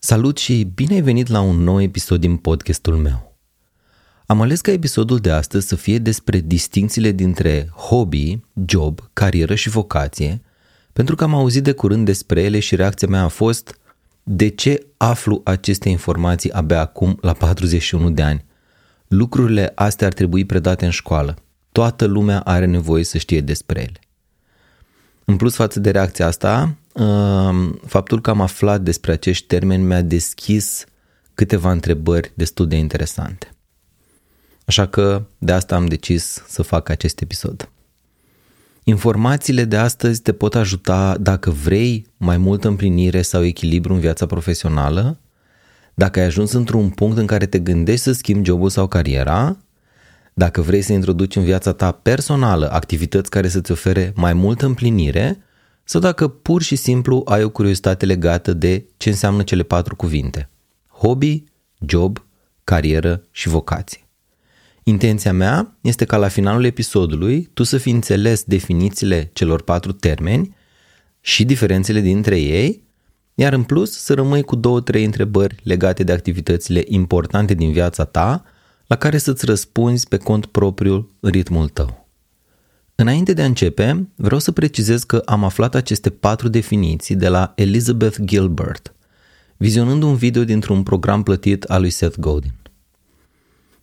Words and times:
Salut 0.00 0.36
și 0.36 0.70
bine 0.74 0.94
ai 0.94 1.00
venit 1.00 1.28
la 1.28 1.40
un 1.40 1.56
nou 1.56 1.82
episod 1.82 2.20
din 2.20 2.36
podcastul 2.36 2.96
meu. 2.96 3.36
Am 4.26 4.40
ales 4.40 4.60
ca 4.60 4.70
episodul 4.70 5.18
de 5.18 5.30
astăzi 5.30 5.66
să 5.66 5.76
fie 5.76 5.98
despre 5.98 6.38
distințiile 6.38 7.10
dintre 7.10 7.70
hobby, 7.76 8.40
job, 8.66 9.00
carieră 9.12 9.54
și 9.54 9.68
vocație, 9.68 10.42
pentru 10.92 11.14
că 11.14 11.24
am 11.24 11.34
auzit 11.34 11.62
de 11.62 11.72
curând 11.72 12.04
despre 12.04 12.42
ele 12.42 12.58
și 12.58 12.76
reacția 12.76 13.08
mea 13.08 13.22
a 13.22 13.28
fost 13.28 13.78
de 14.22 14.48
ce 14.48 14.86
aflu 14.96 15.40
aceste 15.44 15.88
informații 15.88 16.52
abia 16.52 16.80
acum 16.80 17.18
la 17.20 17.32
41 17.32 18.10
de 18.10 18.22
ani? 18.22 18.44
Lucrurile 19.08 19.72
astea 19.74 20.06
ar 20.06 20.12
trebui 20.12 20.44
predate 20.44 20.84
în 20.84 20.90
școală. 20.90 21.36
Toată 21.72 22.04
lumea 22.04 22.40
are 22.40 22.64
nevoie 22.64 23.04
să 23.04 23.18
știe 23.18 23.40
despre 23.40 23.80
ele. 23.80 24.00
În 25.24 25.36
plus 25.36 25.54
față 25.54 25.80
de 25.80 25.90
reacția 25.90 26.26
asta, 26.26 26.76
faptul 27.86 28.20
că 28.20 28.30
am 28.30 28.40
aflat 28.40 28.80
despre 28.80 29.12
acești 29.12 29.46
termeni 29.46 29.82
mi-a 29.82 30.02
deschis 30.02 30.84
câteva 31.34 31.70
întrebări 31.70 32.32
destul 32.34 32.68
de 32.68 32.76
interesante. 32.76 33.52
Așa 34.64 34.86
că 34.86 35.26
de 35.38 35.52
asta 35.52 35.74
am 35.74 35.86
decis 35.86 36.42
să 36.48 36.62
fac 36.62 36.88
acest 36.88 37.20
episod. 37.20 37.70
Informațiile 38.84 39.64
de 39.64 39.76
astăzi 39.76 40.22
te 40.22 40.32
pot 40.32 40.54
ajuta 40.54 41.16
dacă 41.20 41.50
vrei 41.50 42.06
mai 42.16 42.36
multă 42.36 42.68
împlinire 42.68 43.22
sau 43.22 43.44
echilibru 43.44 43.94
în 43.94 44.00
viața 44.00 44.26
profesională, 44.26 45.18
dacă 45.94 46.18
ai 46.18 46.26
ajuns 46.26 46.52
într-un 46.52 46.88
punct 46.88 47.18
în 47.18 47.26
care 47.26 47.46
te 47.46 47.58
gândești 47.58 48.02
să 48.02 48.12
schimbi 48.12 48.46
jobul 48.46 48.68
sau 48.68 48.86
cariera, 48.86 49.56
dacă 50.34 50.60
vrei 50.60 50.82
să 50.82 50.92
introduci 50.92 51.36
în 51.36 51.42
viața 51.44 51.72
ta 51.72 51.92
personală 51.92 52.72
activități 52.72 53.30
care 53.30 53.48
să-ți 53.48 53.70
ofere 53.70 54.12
mai 54.16 54.32
multă 54.32 54.66
împlinire 54.66 55.42
sau 55.90 56.00
dacă 56.00 56.28
pur 56.28 56.62
și 56.62 56.76
simplu 56.76 57.22
ai 57.24 57.44
o 57.44 57.50
curiozitate 57.50 58.06
legată 58.06 58.52
de 58.52 58.84
ce 58.96 59.08
înseamnă 59.08 59.42
cele 59.42 59.62
patru 59.62 59.96
cuvinte. 59.96 60.50
Hobby, 60.88 61.44
job, 61.86 62.26
carieră 62.64 63.22
și 63.30 63.48
vocație. 63.48 64.08
Intenția 64.82 65.32
mea 65.32 65.76
este 65.80 66.04
ca 66.04 66.16
la 66.16 66.28
finalul 66.28 66.64
episodului 66.64 67.50
tu 67.54 67.62
să 67.62 67.76
fi 67.76 67.90
înțeles 67.90 68.42
definițiile 68.44 69.30
celor 69.32 69.62
patru 69.62 69.92
termeni 69.92 70.56
și 71.20 71.44
diferențele 71.44 72.00
dintre 72.00 72.40
ei, 72.40 72.82
iar 73.34 73.52
în 73.52 73.62
plus 73.62 73.90
să 73.90 74.14
rămâi 74.14 74.42
cu 74.42 74.56
două, 74.56 74.80
trei 74.80 75.04
întrebări 75.04 75.56
legate 75.62 76.04
de 76.04 76.12
activitățile 76.12 76.84
importante 76.86 77.54
din 77.54 77.72
viața 77.72 78.04
ta, 78.04 78.44
la 78.86 78.96
care 78.96 79.18
să-ți 79.18 79.44
răspunzi 79.44 80.08
pe 80.08 80.16
cont 80.16 80.46
propriu 80.46 81.10
în 81.20 81.30
ritmul 81.30 81.68
tău. 81.68 82.07
Înainte 83.00 83.32
de 83.32 83.42
a 83.42 83.44
începe, 83.44 84.08
vreau 84.14 84.40
să 84.40 84.52
precizez 84.52 85.02
că 85.02 85.22
am 85.24 85.44
aflat 85.44 85.74
aceste 85.74 86.10
patru 86.10 86.48
definiții 86.48 87.16
de 87.16 87.28
la 87.28 87.52
Elizabeth 87.56 88.18
Gilbert, 88.24 88.94
vizionând 89.56 90.02
un 90.02 90.14
video 90.14 90.44
dintr-un 90.44 90.82
program 90.82 91.22
plătit 91.22 91.64
al 91.64 91.80
lui 91.80 91.90
Seth 91.90 92.18
Godin. 92.18 92.54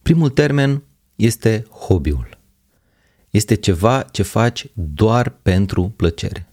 Primul 0.02 0.30
termen 0.30 0.84
este 1.16 1.66
hobby-ul. 1.70 2.38
Este 3.30 3.56
ceva 3.56 4.02
ce 4.02 4.24
faci 4.24 4.68
doar 4.74 5.30
pentru 5.42 5.94
plăcere. 5.96 6.48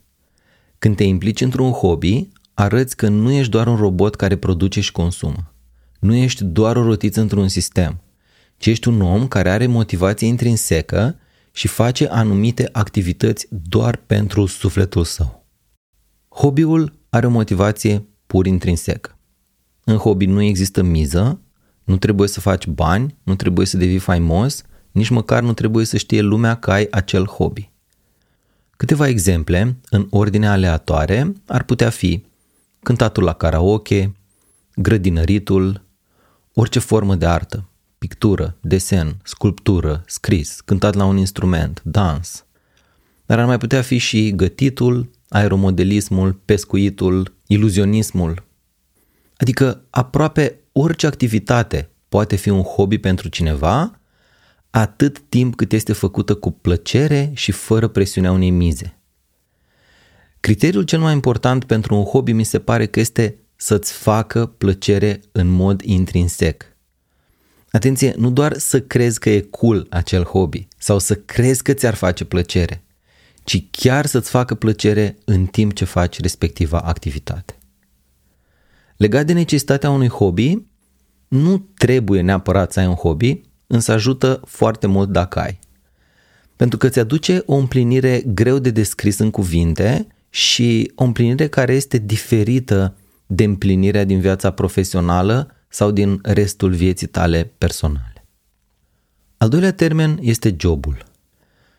Când 0.79 0.97
te 0.97 1.05
implici 1.05 1.41
într-un 1.41 1.71
hobby, 1.71 2.29
arăți 2.55 2.97
că 2.97 3.09
nu 3.09 3.31
ești 3.31 3.51
doar 3.51 3.67
un 3.67 3.77
robot 3.77 4.15
care 4.15 4.37
produce 4.37 4.81
și 4.81 4.93
consumă. 4.93 5.53
Nu 5.99 6.15
ești 6.15 6.45
doar 6.45 6.77
o 6.77 6.83
rotiță 6.83 7.21
într-un 7.21 7.49
sistem, 7.49 8.01
ci 8.57 8.67
ești 8.67 8.89
un 8.89 9.01
om 9.01 9.29
care 9.29 9.51
are 9.51 9.67
motivație 9.67 10.27
intrinsecă 10.27 11.17
și 11.53 11.69
face 11.69 12.09
anumite 12.09 12.69
activități 12.73 13.47
doar 13.51 13.97
pentru 13.97 14.47
sufletul 14.47 15.05
său. 15.05 15.47
Hobby-ul 16.29 16.93
are 17.09 17.27
o 17.27 17.31
motivație 17.31 18.07
pur 18.27 18.47
intrinsecă. 18.47 19.19
În 19.85 19.97
hobby 19.97 20.27
nu 20.27 20.43
există 20.43 20.83
miză, 20.83 21.41
nu 21.85 21.97
trebuie 21.97 22.29
să 22.29 22.41
faci 22.41 22.67
bani, 22.67 23.17
nu 23.23 23.35
trebuie 23.35 23.67
să 23.67 23.77
devii 23.77 23.99
faimos, 23.99 24.63
nici 24.91 25.09
măcar 25.09 25.43
nu 25.43 25.53
trebuie 25.53 25.85
să 25.85 25.97
știe 25.97 26.21
lumea 26.21 26.55
că 26.55 26.71
ai 26.71 26.89
acel 26.91 27.27
hobby. 27.27 27.71
Câteva 28.71 29.09
exemple, 29.09 29.77
în 29.91 30.07
ordine 30.11 30.49
aleatoare, 30.49 31.33
ar 31.47 31.63
putea 31.63 31.91
fi 31.91 32.25
cântatul 32.83 33.23
la 33.23 33.33
karaoke, 33.33 34.13
grădinăritul, 34.75 35.85
orice 36.55 36.79
formă 36.79 37.15
de 37.15 37.27
artă, 37.27 37.69
pictură, 38.03 38.57
desen, 38.61 39.17
sculptură, 39.23 40.03
scris, 40.07 40.61
cântat 40.61 40.95
la 40.95 41.05
un 41.05 41.17
instrument, 41.17 41.81
dans. 41.85 42.45
Dar 43.27 43.39
ar 43.39 43.47
mai 43.47 43.59
putea 43.59 43.83
fi 43.83 43.99
și 43.99 44.31
gătitul, 44.31 45.11
aeromodelismul, 45.29 46.33
pescuitul, 46.33 47.35
iluzionismul. 47.47 48.45
Adică 49.37 49.83
aproape 49.91 50.61
orice 50.73 51.07
activitate 51.07 51.91
poate 52.09 52.37
fi 52.37 52.49
un 52.49 52.63
hobby 52.63 52.99
pentru 52.99 53.29
cineva, 53.29 54.01
atât 54.71 55.19
timp 55.29 55.57
cât 55.57 55.73
este 55.73 55.93
făcută 55.93 56.35
cu 56.35 56.51
plăcere 56.51 57.31
și 57.35 57.53
fără 57.53 57.89
presiunea 57.89 58.33
unei 58.33 58.51
mize. 58.51 58.99
Criteriul 60.41 60.83
cel 60.83 61.01
mai 61.01 61.13
important 61.13 61.65
pentru 61.65 61.95
un 61.95 62.05
hobby 62.05 62.33
mi 62.33 62.45
se 62.45 62.59
pare 62.59 62.87
că 62.87 63.01
este 63.01 63.37
să-ți 63.57 63.93
facă 63.93 64.47
plăcere 64.47 65.21
în 65.33 65.49
mod 65.49 65.81
intrinsec. 65.81 66.72
Atenție, 67.73 68.15
nu 68.17 68.31
doar 68.31 68.57
să 68.57 68.81
crezi 68.81 69.19
că 69.19 69.31
e 69.31 69.41
cool 69.41 69.87
acel 69.91 70.25
hobby 70.25 70.69
sau 70.79 70.99
să 70.99 71.15
crezi 71.15 71.63
că 71.63 71.73
ți-ar 71.73 71.95
face 71.95 72.25
plăcere, 72.25 72.85
ci 73.45 73.65
chiar 73.71 74.07
să-ți 74.07 74.31
facă 74.31 74.55
plăcere 74.55 75.17
în 75.25 75.47
timp 75.47 75.73
ce 75.75 75.85
faci 75.85 76.21
respectiva 76.21 76.79
activitate. 76.79 77.59
Legat 78.97 79.27
de 79.27 79.33
necesitatea 79.33 79.91
unui 79.91 80.09
hobby, 80.09 80.59
nu 81.29 81.69
trebuie 81.77 82.21
neapărat 82.21 82.73
să 82.73 82.81
ai 82.81 82.87
un 82.87 82.95
hobby, 82.95 83.41
însă 83.67 83.93
ajută 83.93 84.41
foarte 84.47 84.87
mult 84.87 85.09
dacă 85.09 85.39
ai. 85.39 85.59
Pentru 86.57 86.79
că 86.79 86.87
îți 86.87 86.99
aduce 86.99 87.43
o 87.47 87.55
împlinire 87.55 88.23
greu 88.27 88.59
de 88.59 88.71
descris 88.71 89.19
în 89.19 89.31
cuvinte 89.31 90.07
și 90.31 90.93
o 90.95 91.05
împlinire 91.05 91.49
care 91.49 91.75
este 91.75 91.99
diferită 91.99 92.97
de 93.27 93.45
împlinirea 93.45 94.05
din 94.05 94.21
viața 94.21 94.51
profesională 94.51 95.57
sau 95.73 95.91
din 95.91 96.19
restul 96.23 96.73
vieții 96.73 97.07
tale 97.07 97.53
personale. 97.59 98.27
Al 99.37 99.49
doilea 99.49 99.73
termen 99.73 100.19
este 100.21 100.57
jobul. 100.59 101.05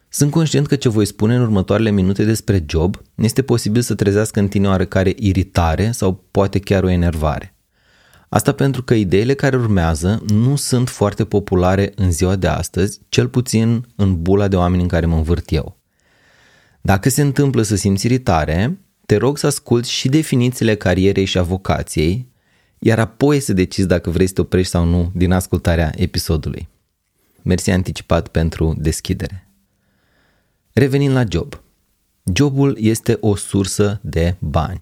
Sunt 0.10 0.32
conștient 0.32 0.68
că 0.68 0.76
ce 0.76 0.90
voi 0.90 1.06
spune 1.06 1.36
în 1.36 1.42
următoarele 1.42 1.90
minute 1.90 2.24
despre 2.24 2.66
job 2.68 3.02
este 3.16 3.42
posibil 3.42 3.82
să 3.82 3.96
trezească 3.96 4.40
în 4.40 4.48
tine 4.48 4.68
oarecare 4.68 5.14
iritare 5.16 5.92
sau 5.92 6.24
poate 6.32 6.60
chiar 6.60 6.84
o 6.84 6.90
enervare. 6.90 7.56
Asta 8.30 8.52
pentru 8.52 8.84
că 8.84 8.94
ideile 8.94 9.34
care 9.34 9.56
urmează 9.56 10.24
nu 10.28 10.56
sunt 10.56 10.90
foarte 10.90 11.26
populare 11.26 11.92
în 11.96 12.12
ziua 12.12 12.36
de 12.36 12.48
astăzi, 12.48 13.00
cel 13.10 13.28
puțin 13.28 13.86
în 13.96 14.22
bula 14.22 14.48
de 14.48 14.56
oameni 14.56 14.82
în 14.82 14.88
care 14.88 15.06
mă 15.06 15.16
învârt 15.16 15.52
eu. 15.52 15.80
Dacă 16.82 17.10
se 17.10 17.22
întâmplă 17.22 17.62
să 17.62 17.76
simți 17.76 18.06
iritare, 18.06 18.78
te 19.06 19.16
rog 19.16 19.38
să 19.38 19.48
asculți 19.48 19.92
și 19.92 20.10
definițiile 20.10 20.76
carierei 20.76 21.26
și 21.26 21.38
a 21.38 21.44
vocației, 21.44 22.33
iar 22.86 23.00
apoi 23.00 23.40
să 23.40 23.54
decizi 23.54 23.88
dacă 23.88 24.10
vrei 24.10 24.28
să 24.28 24.34
te 24.34 24.42
oprești 24.42 24.72
sau 24.72 24.86
nu 24.86 25.12
din 25.16 25.32
ascultarea 25.32 25.92
episodului. 25.96 26.68
Mersi 27.42 27.72
anticipat 27.72 28.28
pentru 28.28 28.76
deschidere. 28.78 29.48
Revenind 30.74 31.14
la 31.14 31.24
job. 31.30 31.62
Jobul 32.34 32.78
este 32.80 33.18
o 33.20 33.36
sursă 33.36 34.00
de 34.02 34.36
bani. 34.40 34.80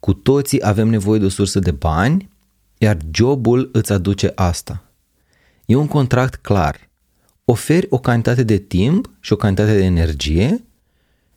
Cu 0.00 0.12
toții 0.12 0.64
avem 0.66 0.88
nevoie 0.88 1.18
de 1.18 1.24
o 1.24 1.28
sursă 1.28 1.58
de 1.58 1.70
bani, 1.70 2.30
iar 2.78 2.96
jobul 3.10 3.70
îți 3.72 3.92
aduce 3.92 4.32
asta. 4.34 4.84
E 5.66 5.74
un 5.74 5.86
contract 5.86 6.34
clar. 6.34 6.90
Oferi 7.44 7.86
o 7.90 7.98
cantitate 7.98 8.42
de 8.42 8.58
timp 8.58 9.10
și 9.20 9.32
o 9.32 9.36
cantitate 9.36 9.76
de 9.76 9.84
energie, 9.84 10.64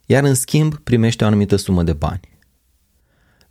iar 0.05 0.23
în 0.23 0.33
schimb 0.33 0.75
primești 0.75 1.23
o 1.23 1.25
anumită 1.25 1.55
sumă 1.55 1.83
de 1.83 1.93
bani. 1.93 2.30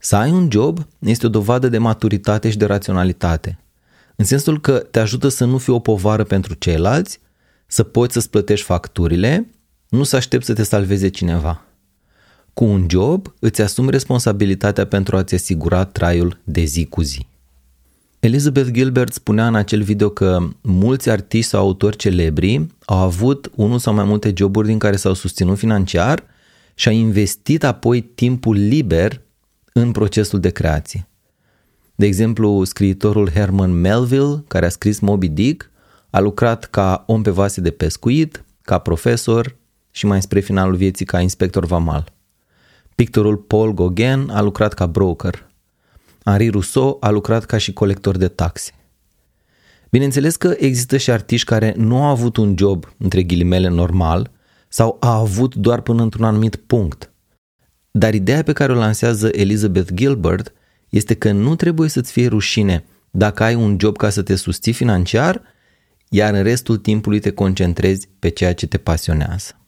Să 0.02 0.16
ai 0.16 0.30
un 0.30 0.48
job 0.50 0.86
este 0.98 1.26
o 1.26 1.28
dovadă 1.28 1.68
de 1.68 1.78
maturitate 1.78 2.50
și 2.50 2.56
de 2.56 2.64
raționalitate, 2.64 3.58
în 4.16 4.24
sensul 4.24 4.60
că 4.60 4.78
te 4.78 4.98
ajută 4.98 5.28
să 5.28 5.44
nu 5.44 5.58
fii 5.58 5.72
o 5.72 5.78
povară 5.78 6.24
pentru 6.24 6.54
ceilalți, 6.54 7.20
să 7.66 7.82
poți 7.82 8.12
să-ți 8.12 8.30
plătești 8.30 8.64
facturile, 8.64 9.50
nu 9.88 10.02
să 10.02 10.16
aștepți 10.16 10.46
să 10.46 10.52
te 10.52 10.62
salveze 10.62 11.08
cineva. 11.08 11.64
Cu 12.54 12.64
un 12.64 12.86
job 12.90 13.34
îți 13.38 13.62
asumi 13.62 13.90
responsabilitatea 13.90 14.86
pentru 14.86 15.16
a-ți 15.16 15.34
asigura 15.34 15.84
traiul 15.84 16.38
de 16.44 16.64
zi 16.64 16.84
cu 16.84 17.02
zi. 17.02 17.26
Elizabeth 18.20 18.70
Gilbert 18.70 19.12
spunea 19.12 19.46
în 19.46 19.54
acel 19.54 19.82
video 19.82 20.08
că 20.08 20.38
mulți 20.60 21.10
artiști 21.10 21.50
sau 21.50 21.60
autori 21.60 21.96
celebri 21.96 22.66
au 22.84 22.98
avut 22.98 23.50
unul 23.54 23.78
sau 23.78 23.94
mai 23.94 24.04
multe 24.04 24.32
joburi 24.36 24.66
din 24.66 24.78
care 24.78 24.96
s-au 24.96 25.14
susținut 25.14 25.58
financiar 25.58 26.24
și 26.74 26.88
au 26.88 26.94
investit 26.94 27.64
apoi 27.64 28.00
timpul 28.00 28.56
liber 28.56 29.20
în 29.72 29.92
procesul 29.92 30.40
de 30.40 30.50
creație. 30.50 31.08
De 31.94 32.06
exemplu, 32.06 32.64
scriitorul 32.64 33.30
Herman 33.30 33.72
Melville, 33.72 34.44
care 34.48 34.66
a 34.66 34.68
scris 34.68 34.98
Moby 34.98 35.28
Dick, 35.28 35.70
a 36.10 36.20
lucrat 36.20 36.64
ca 36.64 37.04
om 37.06 37.22
pe 37.22 37.30
vase 37.30 37.60
de 37.60 37.70
pescuit, 37.70 38.44
ca 38.62 38.78
profesor 38.78 39.56
și 39.90 40.06
mai 40.06 40.22
spre 40.22 40.40
finalul 40.40 40.74
vieții 40.74 41.04
ca 41.04 41.20
inspector 41.20 41.66
vamal. 41.66 42.12
Pictorul 42.94 43.36
Paul 43.36 43.74
Gauguin 43.74 44.30
a 44.30 44.40
lucrat 44.40 44.74
ca 44.74 44.86
broker. 44.86 45.48
Henri 46.24 46.48
Rousseau 46.48 46.96
a 47.00 47.10
lucrat 47.10 47.44
ca 47.44 47.56
și 47.56 47.72
colector 47.72 48.16
de 48.16 48.28
taxe. 48.28 48.72
Bineînțeles 49.90 50.36
că 50.36 50.54
există 50.58 50.96
și 50.96 51.10
artiști 51.10 51.46
care 51.46 51.74
nu 51.76 52.02
au 52.02 52.10
avut 52.10 52.36
un 52.36 52.54
job, 52.58 52.94
între 52.98 53.22
ghilimele, 53.22 53.68
normal 53.68 54.30
sau 54.68 54.96
a 55.00 55.14
avut 55.14 55.54
doar 55.54 55.80
până 55.80 56.02
într-un 56.02 56.24
anumit 56.24 56.56
punct. 56.56 57.09
Dar 57.90 58.14
ideea 58.14 58.42
pe 58.42 58.52
care 58.52 58.72
o 58.72 58.74
lansează 58.74 59.28
Elizabeth 59.32 59.92
Gilbert 59.94 60.52
este 60.88 61.14
că 61.14 61.32
nu 61.32 61.54
trebuie 61.54 61.88
să-ți 61.88 62.12
fie 62.12 62.26
rușine 62.26 62.84
dacă 63.10 63.42
ai 63.42 63.54
un 63.54 63.76
job 63.80 63.96
ca 63.96 64.10
să 64.10 64.22
te 64.22 64.34
susții 64.34 64.72
financiar, 64.72 65.42
iar 66.08 66.34
în 66.34 66.42
restul 66.42 66.76
timpului 66.76 67.20
te 67.20 67.30
concentrezi 67.30 68.08
pe 68.18 68.28
ceea 68.28 68.54
ce 68.54 68.66
te 68.66 68.78
pasionează. 68.78 69.60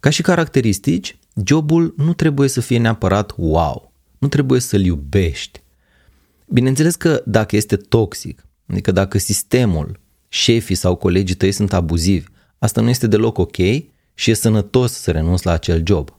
Ca 0.00 0.10
și 0.10 0.22
caracteristici, 0.22 1.18
jobul 1.44 1.94
nu 1.96 2.14
trebuie 2.14 2.48
să 2.48 2.60
fie 2.60 2.78
neapărat 2.78 3.32
wow, 3.36 3.92
nu 4.18 4.28
trebuie 4.28 4.60
să-l 4.60 4.84
iubești. 4.84 5.62
Bineînțeles 6.46 6.94
că 6.94 7.22
dacă 7.26 7.56
este 7.56 7.76
toxic, 7.76 8.46
adică 8.66 8.92
dacă 8.92 9.18
sistemul, 9.18 10.00
șefii 10.28 10.74
sau 10.74 10.94
colegii 10.94 11.34
tăi 11.34 11.52
sunt 11.52 11.72
abuzivi, 11.72 12.26
asta 12.58 12.80
nu 12.80 12.88
este 12.88 13.06
deloc 13.06 13.38
ok 13.38 13.56
și 14.14 14.30
e 14.30 14.34
sănătos 14.34 14.92
să 14.92 15.10
renunți 15.10 15.46
la 15.46 15.52
acel 15.52 15.82
job. 15.86 16.18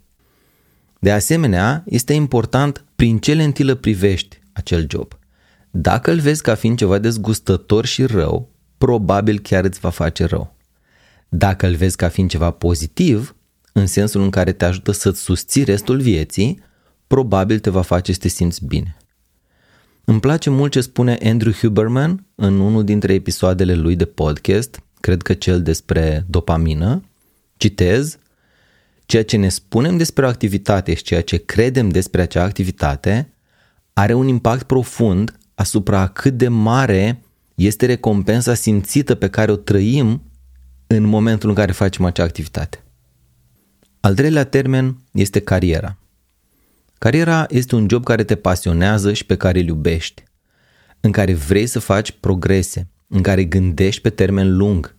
De 1.05 1.11
asemenea, 1.11 1.83
este 1.85 2.13
important 2.13 2.83
prin 2.95 3.17
ce 3.17 3.33
lentilă 3.33 3.75
privești 3.75 4.39
acel 4.53 4.85
job. 4.89 5.17
Dacă 5.71 6.11
îl 6.11 6.19
vezi 6.19 6.41
ca 6.41 6.55
fiind 6.55 6.77
ceva 6.77 6.97
dezgustător 6.97 7.85
și 7.85 8.05
rău, 8.05 8.49
probabil 8.77 9.39
chiar 9.39 9.63
îți 9.63 9.79
va 9.79 9.89
face 9.89 10.25
rău. 10.25 10.55
Dacă 11.29 11.67
îl 11.67 11.75
vezi 11.75 11.95
ca 11.95 12.09
fiind 12.09 12.29
ceva 12.29 12.51
pozitiv, 12.51 13.35
în 13.73 13.87
sensul 13.87 14.21
în 14.21 14.29
care 14.29 14.51
te 14.51 14.65
ajută 14.65 14.91
să-ți 14.91 15.21
susții 15.21 15.63
restul 15.63 15.99
vieții, 15.99 16.59
probabil 17.07 17.59
te 17.59 17.69
va 17.69 17.81
face 17.81 18.13
să 18.13 18.19
te 18.19 18.27
simți 18.27 18.65
bine. 18.65 18.97
Îmi 20.05 20.19
place 20.19 20.49
mult 20.49 20.71
ce 20.71 20.81
spune 20.81 21.17
Andrew 21.23 21.53
Huberman 21.53 22.25
în 22.35 22.59
unul 22.59 22.83
dintre 22.83 23.13
episoadele 23.13 23.75
lui 23.75 23.95
de 23.95 24.05
podcast, 24.05 24.79
cred 24.99 25.21
că 25.21 25.33
cel 25.33 25.61
despre 25.61 26.25
dopamină. 26.27 27.03
Citez, 27.57 28.17
ceea 29.05 29.23
ce 29.23 29.37
ne 29.37 29.49
spunem 29.49 29.97
despre 29.97 30.25
o 30.25 30.27
activitate 30.27 30.93
și 30.93 31.03
ceea 31.03 31.21
ce 31.21 31.37
credem 31.37 31.89
despre 31.89 32.21
acea 32.21 32.43
activitate 32.43 33.33
are 33.93 34.13
un 34.13 34.27
impact 34.27 34.63
profund 34.63 35.37
asupra 35.55 36.07
cât 36.07 36.33
de 36.37 36.47
mare 36.47 37.21
este 37.55 37.85
recompensa 37.85 38.53
simțită 38.53 39.15
pe 39.15 39.29
care 39.29 39.51
o 39.51 39.55
trăim 39.55 40.21
în 40.87 41.03
momentul 41.03 41.49
în 41.49 41.55
care 41.55 41.71
facem 41.71 42.05
acea 42.05 42.23
activitate. 42.23 42.83
Al 43.99 44.15
treilea 44.15 44.43
termen 44.43 44.97
este 45.11 45.39
cariera. 45.39 45.97
Cariera 46.97 47.45
este 47.49 47.75
un 47.75 47.87
job 47.89 48.03
care 48.03 48.23
te 48.23 48.35
pasionează 48.35 49.13
și 49.13 49.25
pe 49.25 49.37
care 49.37 49.59
îl 49.59 49.65
iubești, 49.65 50.23
în 50.99 51.11
care 51.11 51.33
vrei 51.33 51.67
să 51.67 51.79
faci 51.79 52.11
progrese, 52.11 52.87
în 53.07 53.21
care 53.21 53.43
gândești 53.43 54.01
pe 54.01 54.09
termen 54.09 54.57
lung. 54.57 54.95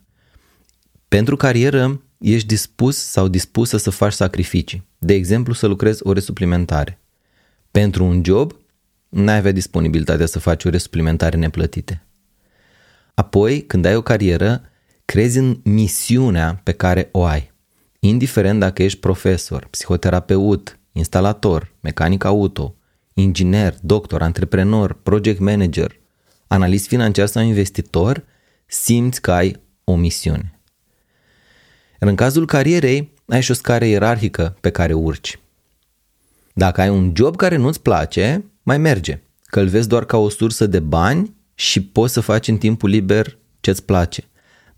Pentru 1.09 1.37
carieră 1.37 2.01
ești 2.19 2.47
dispus 2.47 2.97
sau 2.97 3.29
dispusă 3.29 3.77
să 3.77 3.91
faci 3.91 4.13
sacrificii, 4.13 4.87
de 4.99 5.15
exemplu 5.15 5.53
să 5.53 5.67
lucrezi 5.67 6.07
ore 6.07 6.21
suplimentare. 6.21 7.01
Pentru 7.71 8.05
un 8.05 8.23
job, 8.25 8.57
n-ai 9.09 9.37
avea 9.37 9.53
disponibilitatea 9.53 10.27
să 10.27 10.39
faci 10.39 10.65
ore 10.65 10.79
suplimentare 10.79 11.37
neplătite. 11.37 12.07
Apoi, 13.15 13.61
când 13.63 13.85
ai 13.85 13.97
o 13.97 14.03
carieră, 14.03 14.63
crezi 15.05 15.39
în 15.39 15.61
misiunea 15.65 16.61
pe 16.63 16.73
care 16.73 17.09
o 17.13 17.25
ai. 17.25 17.53
Indiferent 18.01 18.61
dacă 18.61 18.83
ești 18.83 18.99
profesor, 18.99 19.67
psihoterapeut, 19.71 20.79
instalator, 20.93 21.73
mecanic 21.81 22.25
auto, 22.25 22.75
inginer, 23.15 23.75
doctor, 23.81 24.23
antreprenor, 24.23 24.93
project 24.93 25.41
manager, 25.41 26.01
analist 26.47 26.87
financiar 26.87 27.27
sau 27.27 27.43
investitor, 27.43 28.25
simți 28.67 29.21
că 29.21 29.33
ai 29.33 29.61
o 29.85 29.97
misiune. 29.97 30.56
Iar 32.01 32.11
în 32.11 32.17
cazul 32.17 32.47
carierei, 32.47 33.13
ai 33.29 33.43
și 33.43 33.51
o 33.51 33.55
scară 33.55 33.85
ierarhică 33.85 34.57
pe 34.61 34.71
care 34.71 34.93
urci. 34.93 35.39
Dacă 36.55 36.81
ai 36.81 36.89
un 36.89 37.13
job 37.17 37.37
care 37.37 37.57
nu-ți 37.57 37.83
place, 37.83 38.45
mai 38.63 38.79
merge, 38.79 39.21
că 39.45 39.61
îl 39.61 39.67
vezi 39.67 39.89
doar 39.89 40.05
ca 40.05 40.17
o 40.17 40.29
sursă 40.29 40.67
de 40.67 40.81
bani 40.81 41.35
și 41.55 41.83
poți 41.83 42.13
să 42.13 42.21
faci 42.21 42.49
în 42.49 42.57
timpul 42.57 42.89
liber 42.89 43.39
ce-ți 43.61 43.85
place. 43.85 44.25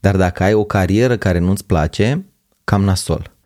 Dar 0.00 0.16
dacă 0.16 0.42
ai 0.42 0.54
o 0.54 0.64
carieră 0.64 1.16
care 1.16 1.38
nu-ți 1.38 1.64
place, 1.64 2.24
cam 2.64 2.82
nasol. 2.82 3.36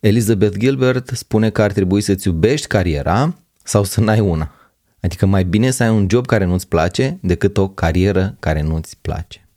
Elizabeth 0.00 0.56
Gilbert 0.58 1.08
spune 1.08 1.50
că 1.50 1.62
ar 1.62 1.72
trebui 1.72 2.00
să-ți 2.00 2.26
iubești 2.26 2.66
cariera 2.66 3.36
sau 3.62 3.84
să 3.84 4.00
n-ai 4.00 4.20
una. 4.20 4.52
Adică 5.00 5.26
mai 5.26 5.44
bine 5.44 5.70
să 5.70 5.82
ai 5.82 5.90
un 5.90 6.06
job 6.10 6.26
care 6.26 6.44
nu-ți 6.44 6.68
place 6.68 7.18
decât 7.22 7.56
o 7.56 7.68
carieră 7.68 8.36
care 8.40 8.62
nu-ți 8.62 8.96
place. 9.00 9.48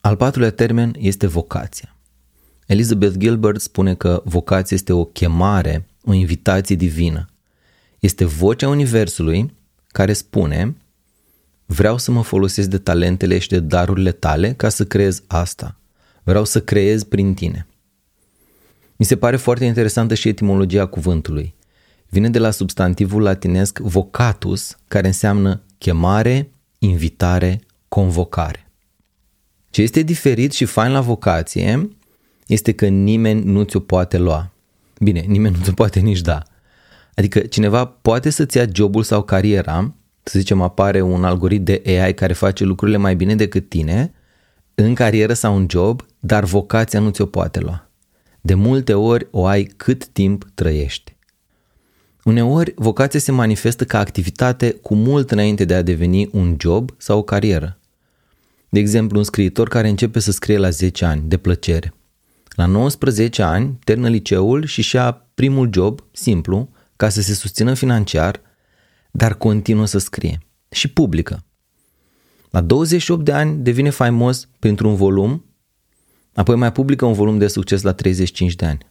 Al 0.00 0.16
patrulea 0.16 0.50
termen 0.50 0.94
este 0.98 1.26
vocația. 1.26 1.94
Elizabeth 2.70 3.16
Gilbert 3.18 3.60
spune 3.60 3.94
că 3.94 4.22
vocația 4.24 4.76
este 4.76 4.92
o 4.92 5.04
chemare, 5.04 5.86
o 6.04 6.12
invitație 6.12 6.76
divină. 6.76 7.28
Este 7.98 8.24
vocea 8.24 8.68
Universului 8.68 9.54
care 9.86 10.12
spune 10.12 10.76
vreau 11.66 11.98
să 11.98 12.10
mă 12.10 12.22
folosesc 12.22 12.68
de 12.68 12.78
talentele 12.78 13.38
și 13.38 13.48
de 13.48 13.60
darurile 13.60 14.12
tale 14.12 14.52
ca 14.52 14.68
să 14.68 14.84
creez 14.84 15.22
asta. 15.26 15.76
Vreau 16.22 16.44
să 16.44 16.60
creez 16.60 17.02
prin 17.02 17.34
tine. 17.34 17.66
Mi 18.96 19.06
se 19.06 19.16
pare 19.16 19.36
foarte 19.36 19.64
interesantă 19.64 20.14
și 20.14 20.28
etimologia 20.28 20.86
cuvântului. 20.86 21.54
Vine 22.08 22.30
de 22.30 22.38
la 22.38 22.50
substantivul 22.50 23.22
latinesc 23.22 23.78
vocatus, 23.78 24.76
care 24.88 25.06
înseamnă 25.06 25.62
chemare, 25.78 26.50
invitare, 26.78 27.60
convocare. 27.88 28.70
Ce 29.70 29.82
este 29.82 30.02
diferit 30.02 30.52
și 30.52 30.64
fain 30.64 30.92
la 30.92 31.00
vocație 31.00 31.90
este 32.52 32.72
că 32.72 32.86
nimeni 32.86 33.44
nu 33.44 33.62
ți-o 33.62 33.80
poate 33.80 34.18
lua. 34.18 34.52
Bine, 34.98 35.20
nimeni 35.20 35.56
nu 35.56 35.62
ți-o 35.62 35.72
poate 35.72 36.00
nici 36.00 36.20
da. 36.20 36.42
Adică 37.14 37.38
cineva 37.38 37.84
poate 37.84 38.30
să-ți 38.30 38.56
ia 38.56 38.66
jobul 38.72 39.02
sau 39.02 39.22
cariera, 39.22 39.94
să 40.22 40.38
zicem 40.38 40.60
apare 40.60 41.00
un 41.00 41.24
algoritm 41.24 41.64
de 41.64 41.82
AI 41.86 42.14
care 42.14 42.32
face 42.32 42.64
lucrurile 42.64 42.96
mai 42.96 43.16
bine 43.16 43.34
decât 43.34 43.68
tine, 43.68 44.12
în 44.74 44.94
carieră 44.94 45.32
sau 45.32 45.56
în 45.56 45.66
job, 45.70 46.06
dar 46.20 46.44
vocația 46.44 47.00
nu 47.00 47.10
ți-o 47.10 47.26
poate 47.26 47.60
lua. 47.60 47.90
De 48.40 48.54
multe 48.54 48.94
ori 48.94 49.26
o 49.30 49.46
ai 49.46 49.64
cât 49.64 50.06
timp 50.06 50.46
trăiești. 50.54 51.16
Uneori, 52.24 52.72
vocația 52.76 53.20
se 53.20 53.32
manifestă 53.32 53.84
ca 53.84 53.98
activitate 53.98 54.70
cu 54.70 54.94
mult 54.94 55.30
înainte 55.30 55.64
de 55.64 55.74
a 55.74 55.82
deveni 55.82 56.28
un 56.32 56.56
job 56.60 56.90
sau 56.96 57.18
o 57.18 57.22
carieră. 57.22 57.78
De 58.68 58.78
exemplu, 58.78 59.18
un 59.18 59.24
scriitor 59.24 59.68
care 59.68 59.88
începe 59.88 60.18
să 60.18 60.32
scrie 60.32 60.58
la 60.58 60.70
10 60.70 61.04
ani, 61.04 61.22
de 61.24 61.36
plăcere. 61.36 61.94
La 62.54 62.66
19 62.66 63.42
ani, 63.42 63.78
termină 63.84 64.08
liceul 64.08 64.64
și 64.64 64.82
și-a 64.82 65.26
primul 65.34 65.70
job, 65.72 66.04
simplu, 66.12 66.68
ca 66.96 67.08
să 67.08 67.20
se 67.20 67.34
susțină 67.34 67.74
financiar, 67.74 68.40
dar 69.10 69.34
continuă 69.34 69.86
să 69.86 69.98
scrie 69.98 70.38
și 70.70 70.88
publică. 70.88 71.44
La 72.50 72.60
28 72.60 73.24
de 73.24 73.32
ani 73.32 73.62
devine 73.62 73.90
faimos 73.90 74.48
printr-un 74.58 74.94
volum 74.94 75.44
Apoi 76.34 76.56
mai 76.56 76.72
publică 76.72 77.04
un 77.04 77.12
volum 77.12 77.38
de 77.38 77.46
succes 77.46 77.82
la 77.82 77.92
35 77.92 78.54
de 78.54 78.66
ani. 78.66 78.86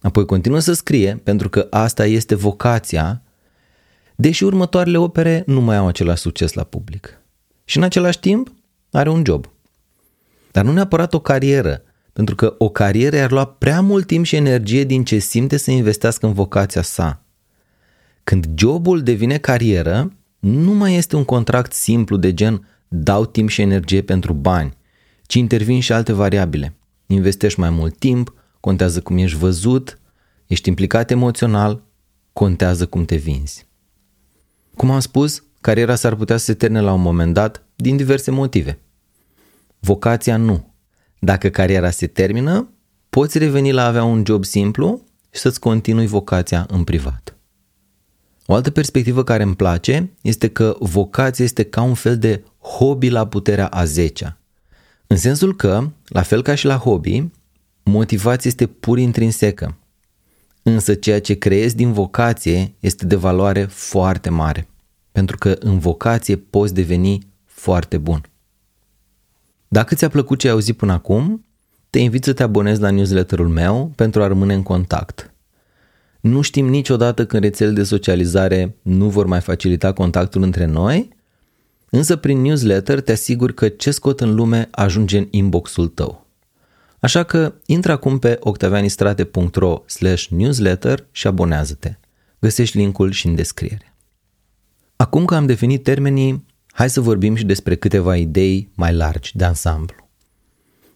Apoi 0.00 0.24
continuă 0.24 0.58
să 0.58 0.72
scrie, 0.72 1.20
pentru 1.24 1.48
că 1.48 1.66
asta 1.70 2.06
este 2.06 2.34
vocația, 2.34 3.22
deși 4.16 4.44
următoarele 4.44 4.98
opere 4.98 5.42
nu 5.46 5.60
mai 5.60 5.76
au 5.76 5.86
același 5.86 6.20
succes 6.20 6.52
la 6.52 6.62
public. 6.62 7.20
Și 7.64 7.76
în 7.76 7.82
același 7.82 8.20
timp 8.20 8.52
are 8.90 9.10
un 9.10 9.22
job. 9.26 9.50
Dar 10.50 10.64
nu 10.64 10.72
neapărat 10.72 11.14
o 11.14 11.20
carieră, 11.20 11.82
pentru 12.18 12.36
că 12.36 12.54
o 12.58 12.68
carieră 12.68 13.20
ar 13.20 13.30
lua 13.30 13.44
prea 13.44 13.80
mult 13.80 14.06
timp 14.06 14.24
și 14.24 14.36
energie 14.36 14.84
din 14.84 15.04
ce 15.04 15.18
simte 15.18 15.56
să 15.56 15.70
investească 15.70 16.26
în 16.26 16.32
vocația 16.32 16.82
sa. 16.82 17.22
Când 18.24 18.46
jobul 18.54 19.02
devine 19.02 19.38
carieră, 19.38 20.12
nu 20.38 20.72
mai 20.72 20.94
este 20.94 21.16
un 21.16 21.24
contract 21.24 21.72
simplu 21.72 22.16
de 22.16 22.34
gen 22.34 22.68
dau 22.88 23.26
timp 23.26 23.48
și 23.48 23.60
energie 23.60 24.02
pentru 24.02 24.32
bani, 24.32 24.76
ci 25.26 25.34
intervin 25.34 25.80
și 25.80 25.92
alte 25.92 26.12
variabile. 26.12 26.76
Investești 27.06 27.60
mai 27.60 27.70
mult 27.70 27.98
timp, 27.98 28.34
contează 28.60 29.00
cum 29.00 29.16
ești 29.16 29.38
văzut, 29.38 29.98
ești 30.46 30.68
implicat 30.68 31.10
emoțional, 31.10 31.82
contează 32.32 32.86
cum 32.86 33.04
te 33.04 33.16
vinzi. 33.16 33.66
Cum 34.76 34.90
am 34.90 35.00
spus, 35.00 35.44
cariera 35.60 35.94
s-ar 35.94 36.14
putea 36.14 36.36
să 36.36 36.44
se 36.44 36.54
termine 36.54 36.80
la 36.80 36.92
un 36.92 37.00
moment 37.00 37.34
dat 37.34 37.62
din 37.76 37.96
diverse 37.96 38.30
motive. 38.30 38.78
Vocația 39.78 40.36
nu. 40.36 40.76
Dacă 41.18 41.48
cariera 41.48 41.90
se 41.90 42.06
termină, 42.06 42.68
poți 43.10 43.38
reveni 43.38 43.72
la 43.72 43.82
a 43.82 43.86
avea 43.86 44.04
un 44.04 44.22
job 44.26 44.44
simplu 44.44 45.02
și 45.30 45.40
să-ți 45.40 45.60
continui 45.60 46.06
vocația 46.06 46.66
în 46.70 46.84
privat. 46.84 47.36
O 48.46 48.54
altă 48.54 48.70
perspectivă 48.70 49.24
care 49.24 49.42
îmi 49.42 49.56
place 49.56 50.10
este 50.22 50.48
că 50.48 50.76
vocația 50.78 51.44
este 51.44 51.62
ca 51.62 51.82
un 51.82 51.94
fel 51.94 52.18
de 52.18 52.44
hobby 52.60 53.08
la 53.08 53.26
puterea 53.26 53.66
a 53.66 53.84
zecea. 53.84 54.38
În 55.06 55.16
sensul 55.16 55.56
că, 55.56 55.90
la 56.08 56.22
fel 56.22 56.42
ca 56.42 56.54
și 56.54 56.66
la 56.66 56.76
hobby, 56.76 57.24
motivația 57.82 58.50
este 58.50 58.66
pur 58.66 58.98
intrinsecă. 58.98 59.76
Însă 60.62 60.94
ceea 60.94 61.20
ce 61.20 61.34
creezi 61.34 61.76
din 61.76 61.92
vocație 61.92 62.74
este 62.80 63.06
de 63.06 63.16
valoare 63.16 63.64
foarte 63.64 64.30
mare, 64.30 64.68
pentru 65.12 65.36
că 65.36 65.56
în 65.58 65.78
vocație 65.78 66.36
poți 66.36 66.74
deveni 66.74 67.26
foarte 67.44 67.98
bun. 67.98 68.28
Dacă 69.68 69.94
ți-a 69.94 70.08
plăcut 70.08 70.38
ce 70.38 70.46
ai 70.46 70.52
auzit 70.52 70.76
până 70.76 70.92
acum, 70.92 71.44
te 71.90 71.98
invit 71.98 72.24
să 72.24 72.32
te 72.32 72.42
abonezi 72.42 72.80
la 72.80 72.90
newsletterul 72.90 73.48
meu 73.48 73.92
pentru 73.96 74.22
a 74.22 74.26
rămâne 74.26 74.54
în 74.54 74.62
contact. 74.62 75.32
Nu 76.20 76.40
știm 76.40 76.66
niciodată 76.66 77.26
când 77.26 77.42
rețelele 77.42 77.74
de 77.74 77.82
socializare 77.82 78.76
nu 78.82 79.08
vor 79.08 79.26
mai 79.26 79.40
facilita 79.40 79.92
contactul 79.92 80.42
între 80.42 80.64
noi, 80.64 81.16
însă 81.90 82.16
prin 82.16 82.40
newsletter 82.40 83.00
te 83.00 83.12
asigur 83.12 83.52
că 83.52 83.68
ce 83.68 83.90
scot 83.90 84.20
în 84.20 84.34
lume 84.34 84.68
ajunge 84.70 85.18
în 85.18 85.26
inboxul 85.30 85.88
tău. 85.88 86.26
Așa 87.00 87.22
că 87.22 87.54
intră 87.66 87.92
acum 87.92 88.18
pe 88.18 88.36
octavianistrate.ro 88.40 89.82
newsletter 90.30 91.06
și 91.10 91.26
abonează-te. 91.26 91.94
Găsești 92.38 92.76
linkul 92.76 93.10
și 93.10 93.26
în 93.26 93.34
descriere. 93.34 93.94
Acum 94.96 95.24
că 95.24 95.34
am 95.34 95.46
definit 95.46 95.82
termenii, 95.82 96.46
hai 96.78 96.90
să 96.90 97.00
vorbim 97.00 97.34
și 97.34 97.44
despre 97.44 97.74
câteva 97.74 98.16
idei 98.16 98.70
mai 98.74 98.94
largi 98.94 99.36
de 99.36 99.44
ansamblu. 99.44 100.08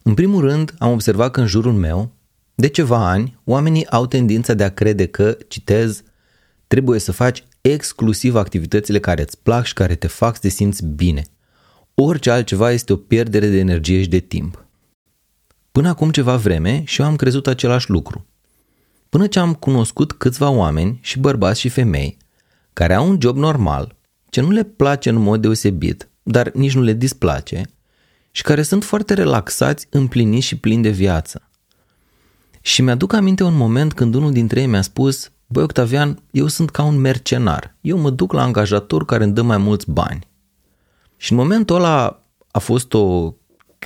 În 0.03 0.15
primul 0.15 0.41
rând, 0.41 0.75
am 0.79 0.93
observat 0.93 1.31
că 1.31 1.41
în 1.41 1.47
jurul 1.47 1.73
meu, 1.73 2.13
de 2.55 2.67
ceva 2.67 3.09
ani, 3.09 3.39
oamenii 3.45 3.89
au 3.89 4.07
tendința 4.07 4.55
de 4.55 4.65
a 4.65 4.71
crede 4.71 5.07
că, 5.07 5.37
citez, 5.49 6.03
trebuie 6.67 6.99
să 6.99 7.13
faci 7.13 7.45
exclusiv 7.61 8.35
activitățile 8.35 9.01
care 9.01 9.23
îți 9.23 9.39
plac 9.39 9.65
și 9.65 9.73
care 9.73 9.95
te 9.95 10.07
fac 10.07 10.35
să 10.35 10.41
te 10.41 10.49
simți 10.49 10.85
bine. 10.85 11.23
Orice 11.95 12.31
altceva 12.31 12.71
este 12.71 12.93
o 12.93 12.97
pierdere 12.97 13.49
de 13.49 13.59
energie 13.59 14.03
și 14.03 14.09
de 14.09 14.19
timp. 14.19 14.67
Până 15.73 15.89
acum 15.89 16.11
ceva 16.11 16.37
vreme 16.37 16.83
și 16.85 17.01
eu 17.01 17.07
am 17.07 17.17
crezut 17.17 17.47
același 17.47 17.91
lucru. 17.91 18.27
Până 19.09 19.27
ce 19.27 19.39
am 19.39 19.55
cunoscut 19.55 20.13
câțiva 20.13 20.51
oameni, 20.51 20.99
și 21.01 21.19
bărbați 21.19 21.61
și 21.61 21.69
femei, 21.69 22.17
care 22.73 22.95
au 22.95 23.09
un 23.09 23.19
job 23.21 23.37
normal, 23.37 24.01
ce 24.33 24.41
nu 24.41 24.51
le 24.51 24.63
place 24.63 25.09
în 25.09 25.17
mod 25.17 25.41
deosebit, 25.41 26.09
dar 26.23 26.51
nici 26.55 26.75
nu 26.75 26.83
le 26.83 26.93
displace, 26.93 27.63
și 28.31 28.43
care 28.43 28.63
sunt 28.63 28.85
foarte 28.85 29.15
relaxați, 29.15 29.87
împliniți 29.91 30.47
și 30.47 30.57
plini 30.57 30.83
de 30.83 30.91
viață. 30.91 31.49
Și 32.61 32.83
mi-aduc 32.83 33.13
aminte 33.13 33.45
un 33.45 33.57
moment 33.57 33.93
când 33.93 34.15
unul 34.15 34.33
dintre 34.33 34.61
ei 34.61 34.67
mi-a 34.67 34.83
spus, 34.83 35.31
băi 35.47 35.63
Octavian, 35.63 36.23
eu 36.31 36.47
sunt 36.47 36.71
ca 36.71 36.83
un 36.83 36.97
mercenar, 36.97 37.77
eu 37.81 37.99
mă 37.99 38.11
duc 38.11 38.33
la 38.33 38.43
angajator 38.43 39.05
care 39.05 39.25
îmi 39.25 39.33
dă 39.33 39.43
mai 39.43 39.59
mulți 39.59 39.91
bani. 39.91 40.27
Și 41.17 41.33
în 41.33 41.39
momentul 41.39 41.77
ăla 41.77 42.23
a 42.51 42.59
fost 42.59 42.95
o, 42.95 43.35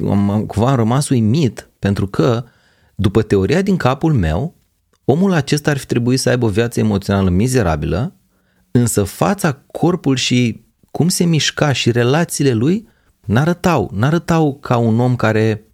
am, 0.08 0.44
cumva 0.46 0.70
am 0.70 0.76
rămas 0.76 1.08
uimit, 1.08 1.70
pentru 1.78 2.06
că, 2.06 2.44
după 2.94 3.22
teoria 3.22 3.62
din 3.62 3.76
capul 3.76 4.12
meu, 4.12 4.54
omul 5.04 5.32
acesta 5.32 5.70
ar 5.70 5.76
fi 5.76 5.86
trebuit 5.86 6.20
să 6.20 6.28
aibă 6.28 6.46
o 6.46 6.48
viață 6.48 6.80
emoțională 6.80 7.30
mizerabilă, 7.30 8.15
însă 8.76 9.04
fața, 9.04 9.52
corpul 9.52 10.16
și 10.16 10.64
cum 10.90 11.08
se 11.08 11.24
mișca 11.24 11.72
și 11.72 11.90
relațiile 11.90 12.52
lui 12.52 12.88
n-arătau, 13.24 13.90
n-arătau 13.94 14.58
ca 14.58 14.76
un 14.76 15.00
om 15.00 15.16
care 15.16 15.64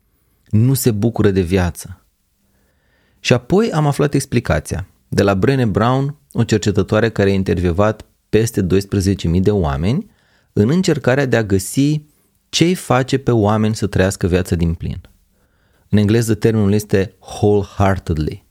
nu 0.51 0.75
se 0.75 0.91
bucură 0.91 1.31
de 1.31 1.41
viață. 1.41 2.07
Și 3.21 3.33
apoi 3.33 3.73
am 3.73 3.87
aflat 3.87 4.15
explicația 4.15 4.87
de 5.09 5.23
la 5.23 5.35
Brené 5.35 5.65
Brown, 5.65 6.17
o 6.33 6.45
cercetătoare 6.45 7.11
care 7.11 7.31
a 7.31 7.33
intervievat 7.33 8.07
peste 8.29 8.67
12.000 8.67 9.41
de 9.41 9.51
oameni 9.51 10.11
în 10.53 10.71
încercarea 10.71 11.27
de 11.27 11.37
a 11.37 11.45
găsi 11.45 12.01
ce 12.49 12.65
îi 12.65 12.75
face 12.75 13.19
pe 13.19 13.31
oameni 13.31 13.75
să 13.75 13.87
trăiască 13.87 14.27
viața 14.27 14.57
din 14.57 14.75
plin. 14.75 15.01
În 15.89 15.99
engleză 15.99 16.35
termenul 16.35 16.73
este 16.73 17.15
wholeheartedly, 17.21 18.47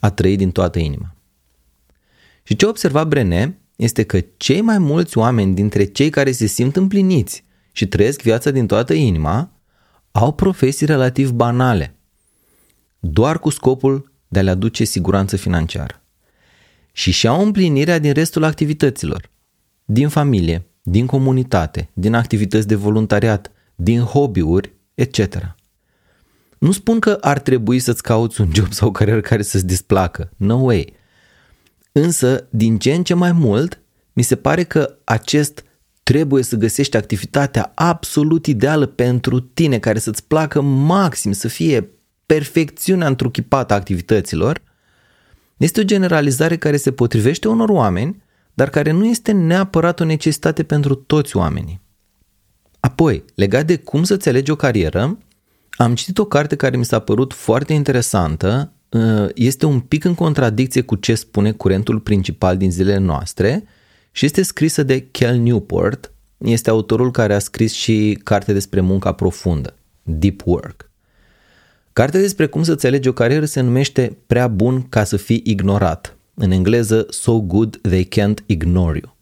a 0.00 0.10
trăi 0.10 0.36
din 0.36 0.50
toată 0.50 0.78
inima. 0.78 1.14
Și 2.42 2.56
ce 2.56 2.66
observa 2.66 3.04
Brené 3.04 3.59
este 3.80 4.02
că 4.02 4.20
cei 4.36 4.60
mai 4.60 4.78
mulți 4.78 5.18
oameni 5.18 5.54
dintre 5.54 5.84
cei 5.84 6.10
care 6.10 6.32
se 6.32 6.46
simt 6.46 6.76
împliniți 6.76 7.44
și 7.72 7.86
trăiesc 7.86 8.22
viața 8.22 8.50
din 8.50 8.66
toată 8.66 8.92
inima 8.92 9.52
au 10.12 10.32
profesii 10.32 10.86
relativ 10.86 11.30
banale, 11.30 11.96
doar 12.98 13.38
cu 13.38 13.50
scopul 13.50 14.12
de 14.28 14.38
a 14.38 14.42
le 14.42 14.50
aduce 14.50 14.84
siguranță 14.84 15.36
financiară. 15.36 16.02
Și 16.92 17.10
și-au 17.10 17.42
împlinirea 17.42 17.98
din 17.98 18.12
restul 18.12 18.44
activităților, 18.44 19.30
din 19.84 20.08
familie, 20.08 20.66
din 20.82 21.06
comunitate, 21.06 21.90
din 21.92 22.14
activități 22.14 22.66
de 22.66 22.74
voluntariat, 22.74 23.52
din 23.74 24.00
hobby-uri, 24.00 24.72
etc. 24.94 25.54
Nu 26.58 26.72
spun 26.72 27.00
că 27.00 27.18
ar 27.20 27.38
trebui 27.38 27.78
să-ți 27.78 28.02
cauți 28.02 28.40
un 28.40 28.50
job 28.52 28.72
sau 28.72 28.88
o 28.88 28.92
carieră 28.92 29.20
care 29.20 29.42
să-ți 29.42 29.66
displacă. 29.66 30.30
No 30.36 30.56
way. 30.56 30.98
Însă, 31.92 32.46
din 32.50 32.78
ce 32.78 32.92
în 32.92 33.02
ce 33.02 33.14
mai 33.14 33.32
mult, 33.32 33.80
mi 34.12 34.22
se 34.22 34.36
pare 34.36 34.64
că 34.64 34.98
acest 35.04 35.64
trebuie 36.02 36.42
să 36.42 36.56
găsești 36.56 36.96
activitatea 36.96 37.72
absolut 37.74 38.46
ideală 38.46 38.86
pentru 38.86 39.40
tine, 39.40 39.78
care 39.78 39.98
să-ți 39.98 40.24
placă 40.24 40.60
maxim, 40.60 41.32
să 41.32 41.48
fie 41.48 41.88
perfecțiunea 42.26 43.06
întruchipată 43.06 43.72
a 43.72 43.76
activităților, 43.76 44.62
este 45.56 45.80
o 45.80 45.84
generalizare 45.84 46.56
care 46.56 46.76
se 46.76 46.92
potrivește 46.92 47.48
unor 47.48 47.68
oameni, 47.68 48.22
dar 48.54 48.70
care 48.70 48.90
nu 48.90 49.06
este 49.06 49.32
neapărat 49.32 50.00
o 50.00 50.04
necesitate 50.04 50.62
pentru 50.62 50.94
toți 50.94 51.36
oamenii. 51.36 51.80
Apoi, 52.80 53.24
legat 53.34 53.66
de 53.66 53.76
cum 53.76 54.02
să-ți 54.02 54.28
alegi 54.28 54.50
o 54.50 54.56
carieră, 54.56 55.18
am 55.70 55.94
citit 55.94 56.18
o 56.18 56.24
carte 56.24 56.56
care 56.56 56.76
mi 56.76 56.84
s-a 56.84 56.98
părut 56.98 57.32
foarte 57.32 57.72
interesantă, 57.72 58.72
uh, 58.72 58.79
este 59.34 59.66
un 59.66 59.80
pic 59.80 60.04
în 60.04 60.14
contradicție 60.14 60.80
cu 60.80 60.94
ce 60.94 61.14
spune 61.14 61.52
curentul 61.52 61.98
principal 62.00 62.56
din 62.56 62.70
zilele 62.70 62.98
noastre 62.98 63.64
și 64.12 64.24
este 64.24 64.42
scrisă 64.42 64.82
de 64.82 65.08
Cal 65.10 65.36
Newport, 65.36 66.12
este 66.38 66.70
autorul 66.70 67.10
care 67.10 67.34
a 67.34 67.38
scris 67.38 67.72
și 67.72 68.20
carte 68.24 68.52
despre 68.52 68.80
munca 68.80 69.12
profundă, 69.12 69.76
Deep 70.02 70.40
Work. 70.44 70.90
Cartea 71.92 72.20
despre 72.20 72.46
cum 72.46 72.62
să-ți 72.62 72.86
alegi 72.86 73.08
o 73.08 73.12
carieră 73.12 73.44
se 73.44 73.60
numește 73.60 74.16
Prea 74.26 74.48
bun 74.48 74.88
ca 74.88 75.04
să 75.04 75.16
fii 75.16 75.40
ignorat, 75.44 76.16
în 76.34 76.50
engleză 76.50 77.06
So 77.08 77.40
Good 77.40 77.76
They 77.82 78.08
Can't 78.08 78.46
Ignore 78.46 79.00
You. 79.02 79.16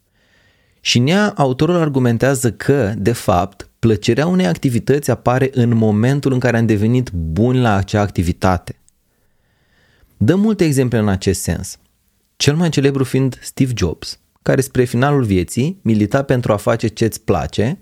Și 0.81 0.97
în 0.97 1.07
ea, 1.07 1.33
autorul 1.37 1.75
argumentează 1.75 2.51
că, 2.51 2.93
de 2.97 3.11
fapt, 3.11 3.69
plăcerea 3.79 4.27
unei 4.27 4.45
activități 4.45 5.11
apare 5.11 5.49
în 5.53 5.75
momentul 5.75 6.33
în 6.33 6.39
care 6.39 6.57
am 6.57 6.65
devenit 6.65 7.11
buni 7.11 7.59
la 7.59 7.75
acea 7.75 8.01
activitate. 8.01 8.78
Dă 10.21 10.35
multe 10.35 10.65
exemple 10.65 10.97
în 10.97 11.07
acest 11.07 11.41
sens. 11.41 11.77
Cel 12.35 12.55
mai 12.55 12.69
celebru 12.69 13.03
fiind 13.03 13.39
Steve 13.41 13.71
Jobs, 13.75 14.19
care 14.41 14.61
spre 14.61 14.83
finalul 14.83 15.23
vieții 15.23 15.79
milita 15.81 16.23
pentru 16.23 16.53
a 16.53 16.55
face 16.55 16.87
ce-ți 16.87 17.21
place, 17.21 17.79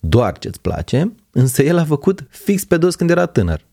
doar 0.00 0.38
ce-ți 0.38 0.60
place, 0.60 1.12
însă 1.30 1.62
el 1.62 1.78
a 1.78 1.84
făcut 1.84 2.26
fix 2.30 2.64
pe 2.64 2.76
dos 2.76 2.94
când 2.94 3.10
era 3.10 3.26
tânăr. 3.26 3.64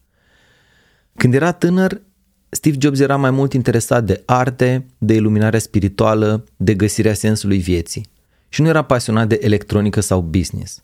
Când 1.15 1.33
era 1.33 1.51
tânăr, 1.51 2.01
Steve 2.49 2.77
Jobs 2.79 2.99
era 2.99 3.15
mai 3.15 3.31
mult 3.31 3.53
interesat 3.53 4.03
de 4.03 4.23
arte, 4.25 4.85
de 4.97 5.13
iluminare 5.13 5.59
spirituală, 5.59 6.43
de 6.57 6.73
găsirea 6.73 7.13
sensului 7.13 7.57
vieții 7.57 8.05
și 8.49 8.61
nu 8.61 8.67
era 8.67 8.81
pasionat 8.81 9.27
de 9.27 9.39
electronică 9.41 9.99
sau 9.99 10.21
business. 10.21 10.81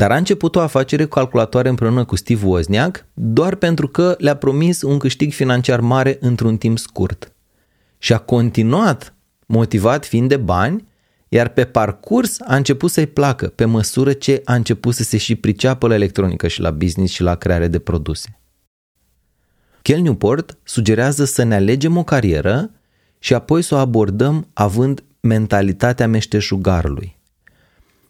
Dar 0.00 0.10
a 0.10 0.16
început 0.16 0.56
o 0.56 0.60
afacere 0.60 1.04
cu 1.04 1.08
calculatoare 1.08 1.68
împreună 1.68 2.04
cu 2.04 2.16
Steve 2.16 2.46
Wozniak 2.46 3.06
doar 3.14 3.54
pentru 3.54 3.88
că 3.88 4.14
le-a 4.18 4.36
promis 4.36 4.82
un 4.82 4.98
câștig 4.98 5.32
financiar 5.32 5.80
mare 5.80 6.16
într-un 6.20 6.56
timp 6.56 6.78
scurt. 6.78 7.32
Și 7.98 8.12
a 8.12 8.18
continuat, 8.18 9.14
motivat 9.46 10.06
fiind 10.06 10.28
de 10.28 10.36
bani, 10.36 10.88
iar 11.28 11.48
pe 11.48 11.64
parcurs 11.64 12.40
a 12.40 12.56
început 12.56 12.90
să-i 12.90 13.06
placă 13.06 13.46
pe 13.48 13.64
măsură 13.64 14.12
ce 14.12 14.42
a 14.44 14.54
început 14.54 14.94
să 14.94 15.02
se 15.02 15.16
și 15.16 15.34
priceapă 15.34 15.86
la 15.86 15.94
electronică 15.94 16.48
și 16.48 16.60
la 16.60 16.70
business 16.70 17.12
și 17.12 17.22
la 17.22 17.34
creare 17.34 17.68
de 17.68 17.78
produse. 17.78 18.40
Kel 19.82 20.00
Newport 20.00 20.58
sugerează 20.62 21.24
să 21.24 21.42
ne 21.42 21.54
alegem 21.54 21.96
o 21.96 22.04
carieră 22.04 22.70
și 23.18 23.34
apoi 23.34 23.62
să 23.62 23.74
o 23.74 23.78
abordăm 23.78 24.48
având 24.52 25.04
mentalitatea 25.20 26.08
meșteșugarului. 26.08 27.19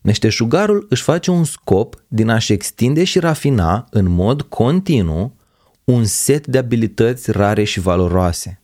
Meșteșugarul 0.02 0.86
își 0.88 1.02
face 1.02 1.30
un 1.30 1.44
scop 1.44 2.04
din 2.08 2.28
a-și 2.28 2.52
extinde 2.52 3.04
și 3.04 3.18
rafina 3.18 3.86
în 3.90 4.08
mod 4.08 4.42
continuu 4.42 5.36
un 5.84 6.04
set 6.04 6.46
de 6.46 6.58
abilități 6.58 7.30
rare 7.30 7.64
și 7.64 7.80
valoroase. 7.80 8.60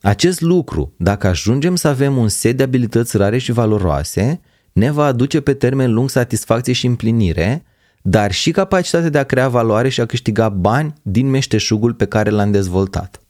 Acest 0.00 0.40
lucru, 0.40 0.92
dacă 0.96 1.26
ajungem 1.26 1.76
să 1.76 1.88
avem 1.88 2.16
un 2.16 2.28
set 2.28 2.56
de 2.56 2.62
abilități 2.62 3.16
rare 3.16 3.38
și 3.38 3.52
valoroase, 3.52 4.40
ne 4.72 4.90
va 4.90 5.04
aduce 5.04 5.40
pe 5.40 5.54
termen 5.54 5.92
lung 5.92 6.10
satisfacție 6.10 6.72
și 6.72 6.86
împlinire, 6.86 7.64
dar 8.02 8.32
și 8.32 8.50
capacitatea 8.50 9.08
de 9.08 9.18
a 9.18 9.24
crea 9.24 9.48
valoare 9.48 9.88
și 9.88 10.00
a 10.00 10.06
câștiga 10.06 10.48
bani 10.48 10.92
din 11.02 11.30
meșteșugul 11.30 11.94
pe 11.94 12.06
care 12.06 12.30
l-am 12.30 12.50
dezvoltat. 12.50 13.20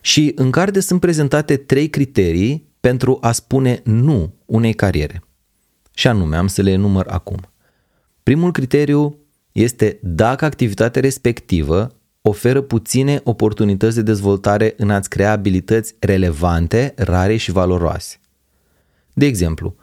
Și 0.00 0.32
în 0.34 0.50
carte 0.50 0.80
sunt 0.80 1.00
prezentate 1.00 1.56
trei 1.56 1.88
criterii 1.88 2.68
pentru 2.80 3.18
a 3.20 3.32
spune 3.32 3.80
nu 3.84 4.34
unei 4.44 4.72
cariere. 4.72 5.23
Și 5.94 6.06
anume, 6.06 6.36
am 6.36 6.46
să 6.46 6.62
le 6.62 6.70
enumăr 6.70 7.06
acum. 7.08 7.40
Primul 8.22 8.52
criteriu 8.52 9.18
este 9.52 9.98
dacă 10.02 10.44
activitatea 10.44 11.00
respectivă 11.00 11.94
oferă 12.22 12.60
puține 12.60 13.20
oportunități 13.24 13.94
de 13.94 14.02
dezvoltare 14.02 14.74
în 14.76 14.90
a-ți 14.90 15.08
crea 15.08 15.32
abilități 15.32 15.94
relevante, 15.98 16.94
rare 16.96 17.36
și 17.36 17.50
valoroase. 17.50 18.16
De 19.12 19.26
exemplu, 19.26 19.76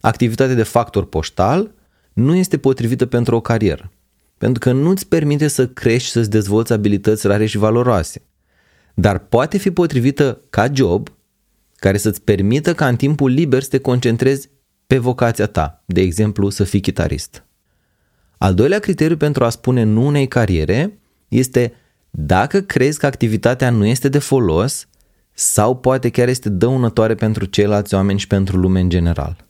activitatea 0.00 0.54
de 0.54 0.62
factor 0.62 1.06
poștal 1.06 1.70
nu 2.12 2.34
este 2.34 2.58
potrivită 2.58 3.06
pentru 3.06 3.36
o 3.36 3.40
carieră, 3.40 3.92
pentru 4.38 4.58
că 4.58 4.72
nu 4.72 4.90
îți 4.90 5.08
permite 5.08 5.48
să 5.48 5.68
crești 5.68 6.06
și 6.06 6.12
să-ți 6.12 6.30
dezvolți 6.30 6.72
abilități 6.72 7.26
rare 7.26 7.46
și 7.46 7.58
valoroase, 7.58 8.22
dar 8.94 9.18
poate 9.18 9.58
fi 9.58 9.70
potrivită 9.70 10.40
ca 10.50 10.72
job 10.72 11.08
care 11.76 11.96
să-ți 11.96 12.22
permită 12.22 12.74
ca 12.74 12.88
în 12.88 12.96
timpul 12.96 13.30
liber 13.30 13.62
să 13.62 13.68
te 13.68 13.78
concentrezi 13.78 14.48
pe 14.86 14.98
vocația 14.98 15.46
ta, 15.46 15.82
de 15.86 16.00
exemplu 16.00 16.48
să 16.48 16.64
fii 16.64 16.80
chitarist. 16.80 17.44
Al 18.38 18.54
doilea 18.54 18.78
criteriu 18.78 19.16
pentru 19.16 19.44
a 19.44 19.48
spune 19.48 19.82
nu 19.82 20.06
unei 20.06 20.28
cariere 20.28 20.98
este 21.28 21.72
dacă 22.10 22.60
crezi 22.60 22.98
că 22.98 23.06
activitatea 23.06 23.70
nu 23.70 23.86
este 23.86 24.08
de 24.08 24.18
folos 24.18 24.88
sau 25.32 25.76
poate 25.76 26.08
chiar 26.08 26.28
este 26.28 26.48
dăunătoare 26.48 27.14
pentru 27.14 27.44
ceilalți 27.44 27.94
oameni 27.94 28.18
și 28.18 28.26
pentru 28.26 28.56
lume 28.56 28.80
în 28.80 28.88
general. 28.88 29.44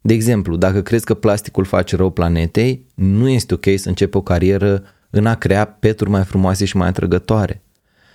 De 0.00 0.14
exemplu, 0.14 0.56
dacă 0.56 0.82
crezi 0.82 1.04
că 1.04 1.14
plasticul 1.14 1.64
face 1.64 1.96
rău 1.96 2.10
planetei, 2.10 2.86
nu 2.94 3.28
este 3.28 3.54
ok 3.54 3.64
să 3.76 3.88
începi 3.88 4.16
o 4.16 4.22
carieră 4.22 4.82
în 5.10 5.26
a 5.26 5.34
crea 5.34 5.66
peturi 5.66 6.10
mai 6.10 6.24
frumoase 6.24 6.64
și 6.64 6.76
mai 6.76 6.88
atrăgătoare. 6.88 7.62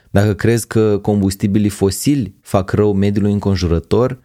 Dacă 0.10 0.34
crezi 0.34 0.68
că 0.68 0.98
combustibilii 0.98 1.70
fosili 1.70 2.36
fac 2.42 2.72
rău 2.72 2.94
mediului 2.94 3.32
înconjurător, 3.32 4.20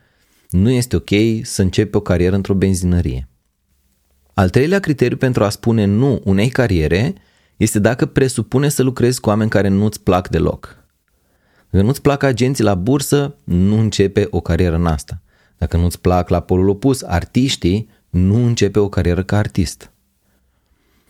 nu 0.53 0.71
este 0.71 0.97
ok 0.97 1.11
să 1.43 1.63
începi 1.63 1.97
o 1.97 2.01
carieră 2.01 2.35
într-o 2.35 2.55
benzinărie. 2.55 3.29
Al 4.35 4.51
treilea 4.51 4.81
criteriu 4.81 5.17
pentru 5.17 5.45
a 5.45 5.49
spune 5.49 5.85
nu 5.85 6.21
unei 6.25 6.49
cariere 6.49 7.15
este 7.57 7.79
dacă 7.79 8.07
presupune 8.07 8.69
să 8.69 8.83
lucrezi 8.83 9.21
cu 9.21 9.29
oameni 9.29 9.51
care 9.51 9.69
nu-ți 9.69 10.01
plac 10.01 10.29
deloc. 10.29 10.77
Dacă 11.71 11.85
nu-ți 11.85 12.03
plac 12.03 12.23
agenții 12.23 12.65
la 12.65 12.75
bursă, 12.75 13.37
nu 13.45 13.79
începe 13.79 14.27
o 14.31 14.41
carieră 14.41 14.77
în 14.77 14.87
asta. 14.87 15.23
Dacă 15.59 15.77
nu-ți 15.77 16.01
plac 16.01 16.29
la 16.29 16.41
polul 16.41 16.69
opus 16.69 17.03
artiștii, 17.03 17.89
nu 18.11 18.45
începe 18.45 18.79
o 18.79 18.89
carieră 18.89 19.23
ca 19.23 19.37
artist. 19.37 19.93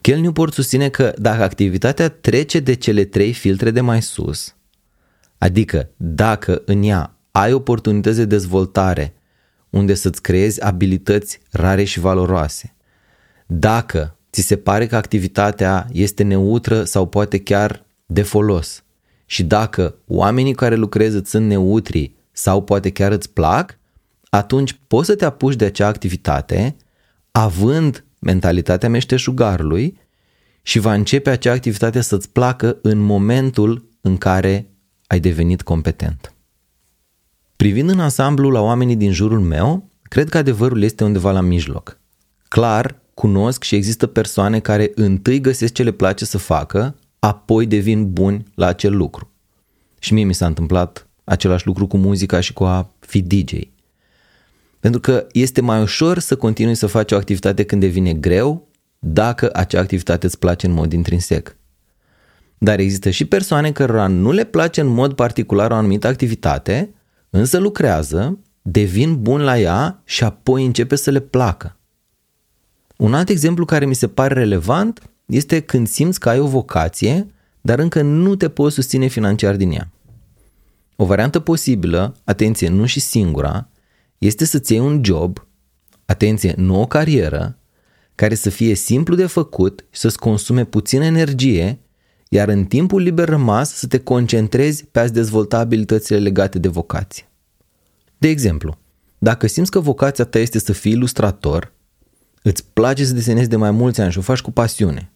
Kel 0.00 0.20
Newport 0.20 0.52
susține 0.52 0.88
că 0.88 1.14
dacă 1.18 1.42
activitatea 1.42 2.08
trece 2.08 2.60
de 2.60 2.74
cele 2.74 3.04
trei 3.04 3.32
filtre 3.32 3.70
de 3.70 3.80
mai 3.80 4.02
sus, 4.02 4.56
adică 5.38 5.90
dacă 5.96 6.62
în 6.64 6.82
ea 6.82 7.16
ai 7.30 7.52
oportunități 7.52 8.16
de 8.16 8.24
dezvoltare 8.24 9.14
unde 9.72 9.94
să-ți 9.94 10.22
creezi 10.22 10.62
abilități 10.62 11.40
rare 11.50 11.84
și 11.84 12.00
valoroase, 12.00 12.74
dacă 13.46 14.16
ți 14.32 14.40
se 14.40 14.56
pare 14.56 14.86
că 14.86 14.96
activitatea 14.96 15.88
este 15.92 16.22
neutră 16.22 16.84
sau 16.84 17.06
poate 17.06 17.38
chiar 17.38 17.84
de 18.06 18.22
folos 18.22 18.84
și 19.26 19.44
dacă 19.44 19.94
oamenii 20.06 20.54
care 20.54 20.74
lucrezi 20.74 21.16
îți 21.16 21.30
sunt 21.30 21.46
neutri 21.46 22.14
sau 22.32 22.62
poate 22.62 22.90
chiar 22.90 23.12
îți 23.12 23.30
plac, 23.30 23.78
atunci 24.28 24.80
poți 24.86 25.06
să 25.06 25.14
te 25.14 25.24
apuci 25.24 25.56
de 25.56 25.64
acea 25.64 25.86
activitate 25.86 26.76
având 27.30 28.04
mentalitatea 28.18 28.88
meșteșugarului 28.88 29.98
și 30.62 30.78
va 30.78 30.94
începe 30.94 31.30
acea 31.30 31.52
activitate 31.52 32.00
să-ți 32.00 32.30
placă 32.30 32.78
în 32.82 32.98
momentul 32.98 33.88
în 34.00 34.16
care 34.16 34.66
ai 35.06 35.20
devenit 35.20 35.62
competent. 35.62 36.34
Privind 37.62 37.90
în 37.90 38.00
ansamblu 38.00 38.50
la 38.50 38.60
oamenii 38.60 38.96
din 38.96 39.12
jurul 39.12 39.40
meu, 39.40 39.88
cred 40.02 40.28
că 40.28 40.38
adevărul 40.38 40.82
este 40.82 41.04
undeva 41.04 41.32
la 41.32 41.40
mijloc. 41.40 41.98
Clar, 42.48 43.00
cunosc 43.14 43.62
și 43.62 43.74
există 43.74 44.06
persoane 44.06 44.60
care 44.60 44.90
întâi 44.94 45.40
găsesc 45.40 45.72
ce 45.72 45.82
le 45.82 45.90
place 45.90 46.24
să 46.24 46.38
facă, 46.38 46.96
apoi 47.18 47.66
devin 47.66 48.12
buni 48.12 48.44
la 48.54 48.66
acel 48.66 48.96
lucru. 48.96 49.30
Și 49.98 50.12
mie 50.12 50.24
mi 50.24 50.34
s-a 50.34 50.46
întâmplat 50.46 51.08
același 51.24 51.66
lucru 51.66 51.86
cu 51.86 51.96
muzica 51.96 52.40
și 52.40 52.52
cu 52.52 52.64
a 52.64 52.90
fi 52.98 53.22
DJ. 53.22 53.52
Pentru 54.80 55.00
că 55.00 55.26
este 55.32 55.60
mai 55.60 55.82
ușor 55.82 56.18
să 56.18 56.36
continui 56.36 56.74
să 56.74 56.86
faci 56.86 57.12
o 57.12 57.16
activitate 57.16 57.64
când 57.64 57.80
devine 57.80 58.12
greu, 58.12 58.68
dacă 58.98 59.50
acea 59.52 59.80
activitate 59.80 60.26
îți 60.26 60.38
place 60.38 60.66
în 60.66 60.72
mod 60.72 60.92
intrinsec. 60.92 61.56
Dar 62.58 62.78
există 62.78 63.10
și 63.10 63.24
persoane 63.24 63.72
cărora 63.72 64.06
nu 64.06 64.32
le 64.32 64.44
place 64.44 64.80
în 64.80 64.86
mod 64.86 65.12
particular 65.12 65.70
o 65.70 65.74
anumită 65.74 66.06
activitate, 66.06 66.94
însă 67.34 67.58
lucrează, 67.58 68.38
devin 68.62 69.22
bun 69.22 69.40
la 69.40 69.58
ea 69.58 70.02
și 70.04 70.24
apoi 70.24 70.64
începe 70.64 70.96
să 70.96 71.10
le 71.10 71.20
placă. 71.20 71.76
Un 72.96 73.14
alt 73.14 73.28
exemplu 73.28 73.64
care 73.64 73.86
mi 73.86 73.94
se 73.94 74.08
pare 74.08 74.34
relevant 74.34 75.10
este 75.26 75.60
când 75.60 75.88
simți 75.88 76.20
că 76.20 76.28
ai 76.28 76.38
o 76.38 76.46
vocație, 76.46 77.26
dar 77.60 77.78
încă 77.78 78.02
nu 78.02 78.34
te 78.34 78.48
poți 78.48 78.74
susține 78.74 79.06
financiar 79.06 79.56
din 79.56 79.70
ea. 79.70 79.90
O 80.96 81.04
variantă 81.04 81.40
posibilă, 81.40 82.16
atenție, 82.24 82.68
nu 82.68 82.86
și 82.86 83.00
singura, 83.00 83.68
este 84.18 84.44
să-ți 84.44 84.72
iei 84.72 84.80
un 84.80 85.04
job, 85.04 85.46
atenție, 86.04 86.54
nu 86.56 86.80
o 86.80 86.86
carieră, 86.86 87.58
care 88.14 88.34
să 88.34 88.50
fie 88.50 88.74
simplu 88.74 89.14
de 89.14 89.26
făcut 89.26 89.84
și 89.90 90.00
să-ți 90.00 90.18
consume 90.18 90.64
puțină 90.64 91.04
energie, 91.04 91.78
iar 92.34 92.48
în 92.48 92.64
timpul 92.64 93.00
liber 93.00 93.28
rămas 93.28 93.74
să 93.74 93.86
te 93.86 93.98
concentrezi 93.98 94.84
pe 94.84 95.00
a-ți 95.00 95.12
dezvolta 95.12 95.58
abilitățile 95.58 96.18
legate 96.18 96.58
de 96.58 96.68
vocație. 96.68 97.28
De 98.18 98.28
exemplu, 98.28 98.78
dacă 99.18 99.46
simți 99.46 99.70
că 99.70 99.80
vocația 99.80 100.24
ta 100.24 100.38
este 100.38 100.58
să 100.58 100.72
fii 100.72 100.92
ilustrator, 100.92 101.72
îți 102.42 102.64
place 102.72 103.04
să 103.04 103.14
desenezi 103.14 103.48
de 103.48 103.56
mai 103.56 103.70
mulți 103.70 104.00
ani 104.00 104.12
și 104.12 104.18
o 104.18 104.20
faci 104.20 104.40
cu 104.40 104.50
pasiune, 104.50 105.12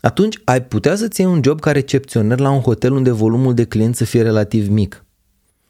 atunci 0.00 0.40
ai 0.44 0.62
putea 0.62 0.94
să-ți 0.94 1.20
iei 1.20 1.30
un 1.30 1.40
job 1.44 1.60
ca 1.60 1.72
recepționer 1.72 2.38
la 2.38 2.50
un 2.50 2.60
hotel 2.60 2.92
unde 2.92 3.10
volumul 3.10 3.54
de 3.54 3.64
clienți 3.64 3.98
să 3.98 4.04
fie 4.04 4.22
relativ 4.22 4.68
mic. 4.68 5.04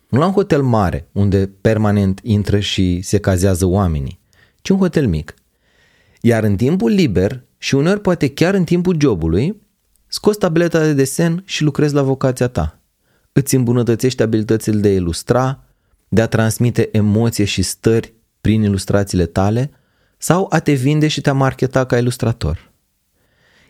Nu 0.08 0.18
la 0.18 0.26
un 0.26 0.32
hotel 0.32 0.62
mare, 0.62 1.08
unde 1.12 1.50
permanent 1.60 2.20
intră 2.22 2.58
și 2.58 3.00
se 3.02 3.18
cazează 3.18 3.66
oamenii, 3.66 4.20
ci 4.62 4.68
un 4.68 4.78
hotel 4.78 5.06
mic. 5.06 5.34
Iar 6.20 6.44
în 6.44 6.56
timpul 6.56 6.90
liber 6.90 7.42
și 7.58 7.74
uneori 7.74 8.00
poate 8.00 8.28
chiar 8.28 8.54
în 8.54 8.64
timpul 8.64 8.96
jobului, 9.00 9.64
scoți 10.06 10.38
tableta 10.38 10.80
de 10.80 10.92
desen 10.92 11.42
și 11.46 11.62
lucrezi 11.62 11.94
la 11.94 12.02
vocația 12.02 12.48
ta. 12.48 12.80
Îți 13.32 13.54
îmbunătățești 13.54 14.22
abilitățile 14.22 14.80
de 14.80 14.88
a 14.88 14.92
ilustra, 14.92 15.64
de 16.08 16.22
a 16.22 16.26
transmite 16.26 16.88
emoție 16.92 17.44
și 17.44 17.62
stări 17.62 18.14
prin 18.40 18.62
ilustrațiile 18.62 19.26
tale 19.26 19.70
sau 20.18 20.46
a 20.50 20.58
te 20.58 20.72
vinde 20.72 21.08
și 21.08 21.20
te-a 21.20 21.32
marketa 21.32 21.86
ca 21.86 21.98
ilustrator. 21.98 22.72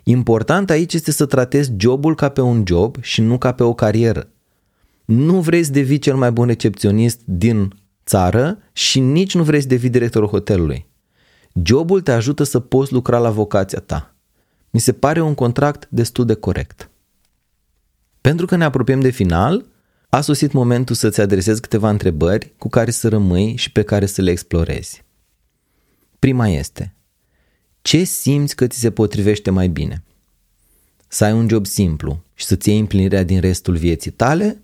Important 0.03 0.71
aici 0.71 0.93
este 0.95 1.11
să 1.11 1.27
tratezi 1.27 1.73
jobul 1.77 2.15
ca 2.15 2.29
pe 2.29 2.41
un 2.41 2.63
job 2.67 2.97
și 3.01 3.21
nu 3.21 3.39
ca 3.39 3.53
pe 3.53 3.63
o 3.63 3.75
carieră. 3.75 4.29
Nu 5.05 5.41
vrei 5.41 5.65
să 5.65 5.71
devii 5.71 5.99
cel 5.99 6.17
mai 6.17 6.33
bun 6.33 6.47
recepționist 6.47 7.21
din 7.25 7.75
țară 8.07 8.59
și 8.73 9.01
nici 9.01 9.35
nu 9.35 9.43
vrei 9.43 9.61
să 9.61 9.67
devii 9.67 9.91
directorul 9.91 10.29
hotelului. 10.29 10.87
Jobul 11.65 12.01
te 12.01 12.13
ajută 12.13 12.43
să 12.43 12.61
poți 12.61 12.93
lucra 12.93 13.19
la 13.19 13.31
vocația 13.31 13.81
ta. 13.81 14.16
Mi 14.77 14.83
se 14.83 14.93
pare 14.93 15.21
un 15.21 15.35
contract 15.35 15.87
destul 15.91 16.27
de 16.27 16.35
corect. 16.35 16.91
Pentru 18.21 18.47
că 18.47 18.57
ne 18.57 18.65
apropiem 18.65 19.01
de 19.01 19.11
final, 19.11 19.67
a 20.09 20.21
sosit 20.21 20.53
momentul 20.53 20.95
să-ți 20.95 21.21
adresezi 21.21 21.61
câteva 21.61 21.91
întrebări 21.91 22.53
cu 22.59 22.69
care 22.69 22.91
să 22.91 23.09
rămâi 23.09 23.57
și 23.57 23.73
pe 23.73 23.83
care 23.83 24.07
să 24.07 24.23
le 24.23 24.31
explorezi. 24.31 25.05
Prima 26.19 26.49
este, 26.49 26.95
ce 27.83 28.05
simți 28.05 28.57
că 28.57 28.67
ți 28.67 28.79
se 28.79 28.91
potrivește 28.91 29.51
mai 29.51 29.69
bine? 29.69 30.03
Să 31.09 31.25
ai 31.25 31.33
un 31.33 31.49
job 31.49 31.67
simplu 31.67 32.23
și 32.35 32.45
să-ți 32.45 32.69
iei 32.69 32.79
împlinirea 32.79 33.23
din 33.23 33.41
restul 33.41 33.77
vieții 33.77 34.11
tale? 34.11 34.63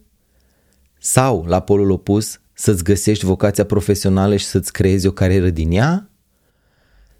Sau, 0.98 1.44
la 1.46 1.61
polul 1.61 1.90
opus, 1.90 2.40
să-ți 2.53 2.85
găsești 2.85 3.25
vocația 3.25 3.64
profesională 3.64 4.37
și 4.37 4.44
să-ți 4.44 4.72
creezi 4.72 5.07
o 5.07 5.11
carieră 5.11 5.51
din 5.51 5.70
ea? 5.70 6.11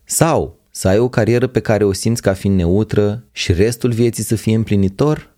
Sau 0.05 0.61
să 0.75 0.89
ai 0.89 0.99
o 0.99 1.09
carieră 1.09 1.47
pe 1.47 1.61
care 1.61 1.85
o 1.85 1.93
simți 1.93 2.23
ca 2.23 2.33
fiind 2.33 2.57
neutră 2.57 3.25
și 3.33 3.53
restul 3.53 3.93
vieții 3.93 4.25
să 4.25 4.35
fie 4.35 4.55
împlinitor? 4.55 5.31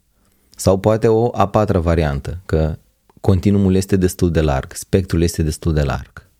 Sau 0.56 0.78
poate 0.78 1.08
o 1.08 1.30
a 1.32 1.48
patra 1.48 1.78
variantă, 1.78 2.40
că 2.46 2.78
continuumul 3.20 3.74
este 3.74 3.96
destul 3.96 4.30
de 4.30 4.40
larg, 4.40 4.72
spectrul 4.74 5.22
este 5.22 5.42
destul 5.42 5.72
de 5.72 5.82
larg. 5.82 6.30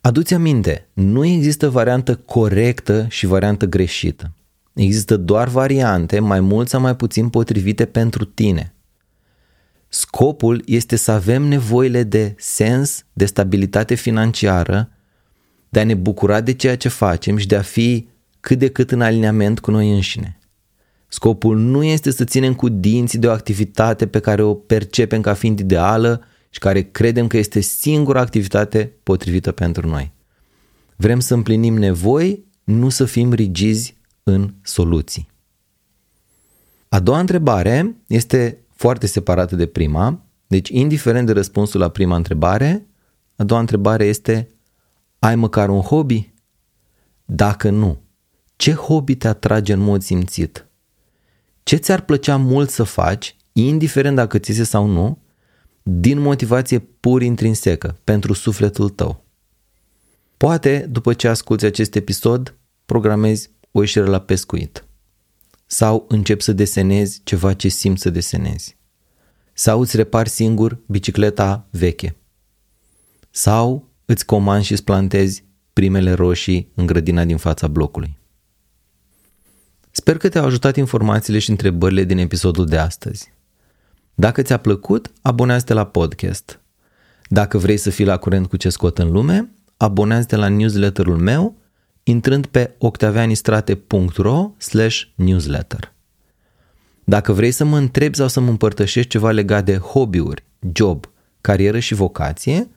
Aduți 0.00 0.34
aminte, 0.34 0.88
nu 0.92 1.24
există 1.24 1.68
variantă 1.68 2.14
corectă 2.14 3.06
și 3.08 3.26
variantă 3.26 3.66
greșită. 3.66 4.32
Există 4.74 5.16
doar 5.16 5.48
variante 5.48 6.18
mai 6.18 6.40
mult 6.40 6.68
sau 6.68 6.80
mai 6.80 6.96
puțin 6.96 7.28
potrivite 7.28 7.84
pentru 7.84 8.24
tine. 8.24 8.74
Scopul 9.88 10.62
este 10.66 10.96
să 10.96 11.10
avem 11.10 11.42
nevoile 11.42 12.02
de 12.02 12.34
sens, 12.38 13.04
de 13.12 13.24
stabilitate 13.24 13.94
financiară, 13.94 14.90
de 15.68 15.80
a 15.80 15.84
ne 15.84 15.94
bucura 15.94 16.40
de 16.40 16.52
ceea 16.52 16.76
ce 16.76 16.88
facem 16.88 17.36
și 17.36 17.46
de 17.46 17.56
a 17.56 17.62
fi 17.62 18.08
cât 18.40 18.58
de 18.58 18.68
cât 18.68 18.90
în 18.90 19.00
alineament 19.00 19.60
cu 19.60 19.70
noi 19.70 19.92
înșine. 19.92 20.38
Scopul 21.08 21.58
nu 21.58 21.82
este 21.82 22.10
să 22.10 22.24
ținem 22.24 22.54
cu 22.54 22.68
dinții 22.68 23.18
de 23.18 23.26
o 23.26 23.30
activitate 23.30 24.06
pe 24.06 24.20
care 24.20 24.42
o 24.42 24.54
percepem 24.54 25.20
ca 25.20 25.34
fiind 25.34 25.58
ideală 25.58 26.22
și 26.50 26.58
care 26.58 26.82
credem 26.82 27.26
că 27.26 27.36
este 27.36 27.60
singura 27.60 28.20
activitate 28.20 28.92
potrivită 29.02 29.52
pentru 29.52 29.88
noi. 29.88 30.12
Vrem 30.96 31.20
să 31.20 31.34
împlinim 31.34 31.74
nevoi, 31.74 32.44
nu 32.64 32.88
să 32.88 33.04
fim 33.04 33.32
rigizi 33.32 33.96
în 34.22 34.54
soluții. 34.62 35.28
A 36.88 37.00
doua 37.00 37.18
întrebare 37.18 37.96
este 38.06 38.58
foarte 38.74 39.06
separată 39.06 39.56
de 39.56 39.66
prima, 39.66 40.24
deci 40.46 40.68
indiferent 40.68 41.26
de 41.26 41.32
răspunsul 41.32 41.80
la 41.80 41.88
prima 41.88 42.16
întrebare, 42.16 42.86
a 43.36 43.44
doua 43.44 43.60
întrebare 43.60 44.04
este 44.04 44.48
ai 45.18 45.36
măcar 45.36 45.68
un 45.68 45.80
hobby? 45.80 46.32
Dacă 47.24 47.70
nu, 47.70 48.02
ce 48.56 48.72
hobby 48.72 49.14
te 49.14 49.28
atrage 49.28 49.72
în 49.72 49.80
mod 49.80 50.02
simțit? 50.02 50.66
Ce 51.62 51.76
ți-ar 51.76 52.00
plăcea 52.00 52.36
mult 52.36 52.70
să 52.70 52.82
faci, 52.82 53.36
indiferent 53.52 54.16
dacă 54.16 54.38
ți 54.38 54.52
se 54.52 54.64
sau 54.64 54.86
nu, 54.86 55.18
din 55.82 56.18
motivație 56.18 56.78
pur 56.78 57.22
intrinsecă, 57.22 57.98
pentru 58.04 58.32
sufletul 58.32 58.88
tău? 58.88 59.24
Poate, 60.36 60.86
după 60.90 61.12
ce 61.12 61.28
asculti 61.28 61.64
acest 61.64 61.94
episod, 61.94 62.54
programezi 62.84 63.50
o 63.70 63.80
ieșire 63.80 64.06
la 64.06 64.20
pescuit. 64.20 64.84
Sau 65.66 66.04
începi 66.08 66.42
să 66.42 66.52
desenezi 66.52 67.20
ceva 67.24 67.52
ce 67.52 67.68
simți 67.68 68.02
să 68.02 68.10
desenezi. 68.10 68.76
Sau 69.52 69.80
îți 69.80 69.96
repari 69.96 70.28
singur 70.28 70.78
bicicleta 70.86 71.66
veche. 71.70 72.16
Sau 73.30 73.85
îți 74.06 74.24
comanzi 74.24 74.66
și 74.66 74.72
îți 74.72 74.84
plantezi 74.84 75.44
primele 75.72 76.12
roșii 76.12 76.72
în 76.74 76.86
grădina 76.86 77.24
din 77.24 77.36
fața 77.36 77.68
blocului. 77.68 78.18
Sper 79.90 80.16
că 80.16 80.28
te-au 80.28 80.44
ajutat 80.44 80.76
informațiile 80.76 81.38
și 81.38 81.50
întrebările 81.50 82.04
din 82.04 82.18
episodul 82.18 82.66
de 82.66 82.78
astăzi. 82.78 83.32
Dacă 84.14 84.42
ți-a 84.42 84.56
plăcut, 84.56 85.10
abonează-te 85.22 85.72
la 85.72 85.86
podcast. 85.86 86.60
Dacă 87.28 87.58
vrei 87.58 87.76
să 87.76 87.90
fii 87.90 88.04
la 88.04 88.16
curent 88.16 88.46
cu 88.46 88.56
ce 88.56 88.68
scot 88.68 88.98
în 88.98 89.10
lume, 89.10 89.50
abonează-te 89.76 90.36
la 90.36 90.48
newsletterul 90.48 91.16
meu 91.16 91.56
intrând 92.02 92.46
pe 92.46 92.74
octavianistrate.ro 92.78 94.50
newsletter. 95.14 95.92
Dacă 97.04 97.32
vrei 97.32 97.50
să 97.50 97.64
mă 97.64 97.76
întrebi 97.76 98.16
sau 98.16 98.28
să 98.28 98.40
mă 98.40 98.50
împărtășești 98.50 99.10
ceva 99.10 99.30
legat 99.30 99.64
de 99.64 99.76
hobby-uri, 99.76 100.44
job, 100.72 101.10
carieră 101.40 101.78
și 101.78 101.94
vocație, 101.94 102.68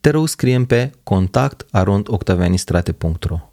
te 0.00 0.10
rog 0.10 0.28
scrie 0.28 0.64
pe 0.64 0.90
contact 1.02 1.66
octavianistrate.ro 2.06 3.52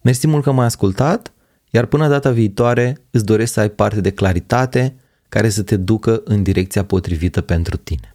Mersi 0.00 0.26
mult 0.26 0.42
că 0.42 0.52
m-ai 0.52 0.66
ascultat, 0.66 1.32
iar 1.70 1.86
până 1.86 2.08
data 2.08 2.30
viitoare 2.30 3.00
îți 3.10 3.24
doresc 3.24 3.52
să 3.52 3.60
ai 3.60 3.70
parte 3.70 4.00
de 4.00 4.10
claritate 4.10 4.94
care 5.28 5.48
să 5.48 5.62
te 5.62 5.76
ducă 5.76 6.22
în 6.24 6.42
direcția 6.42 6.84
potrivită 6.84 7.40
pentru 7.40 7.76
tine. 7.76 8.11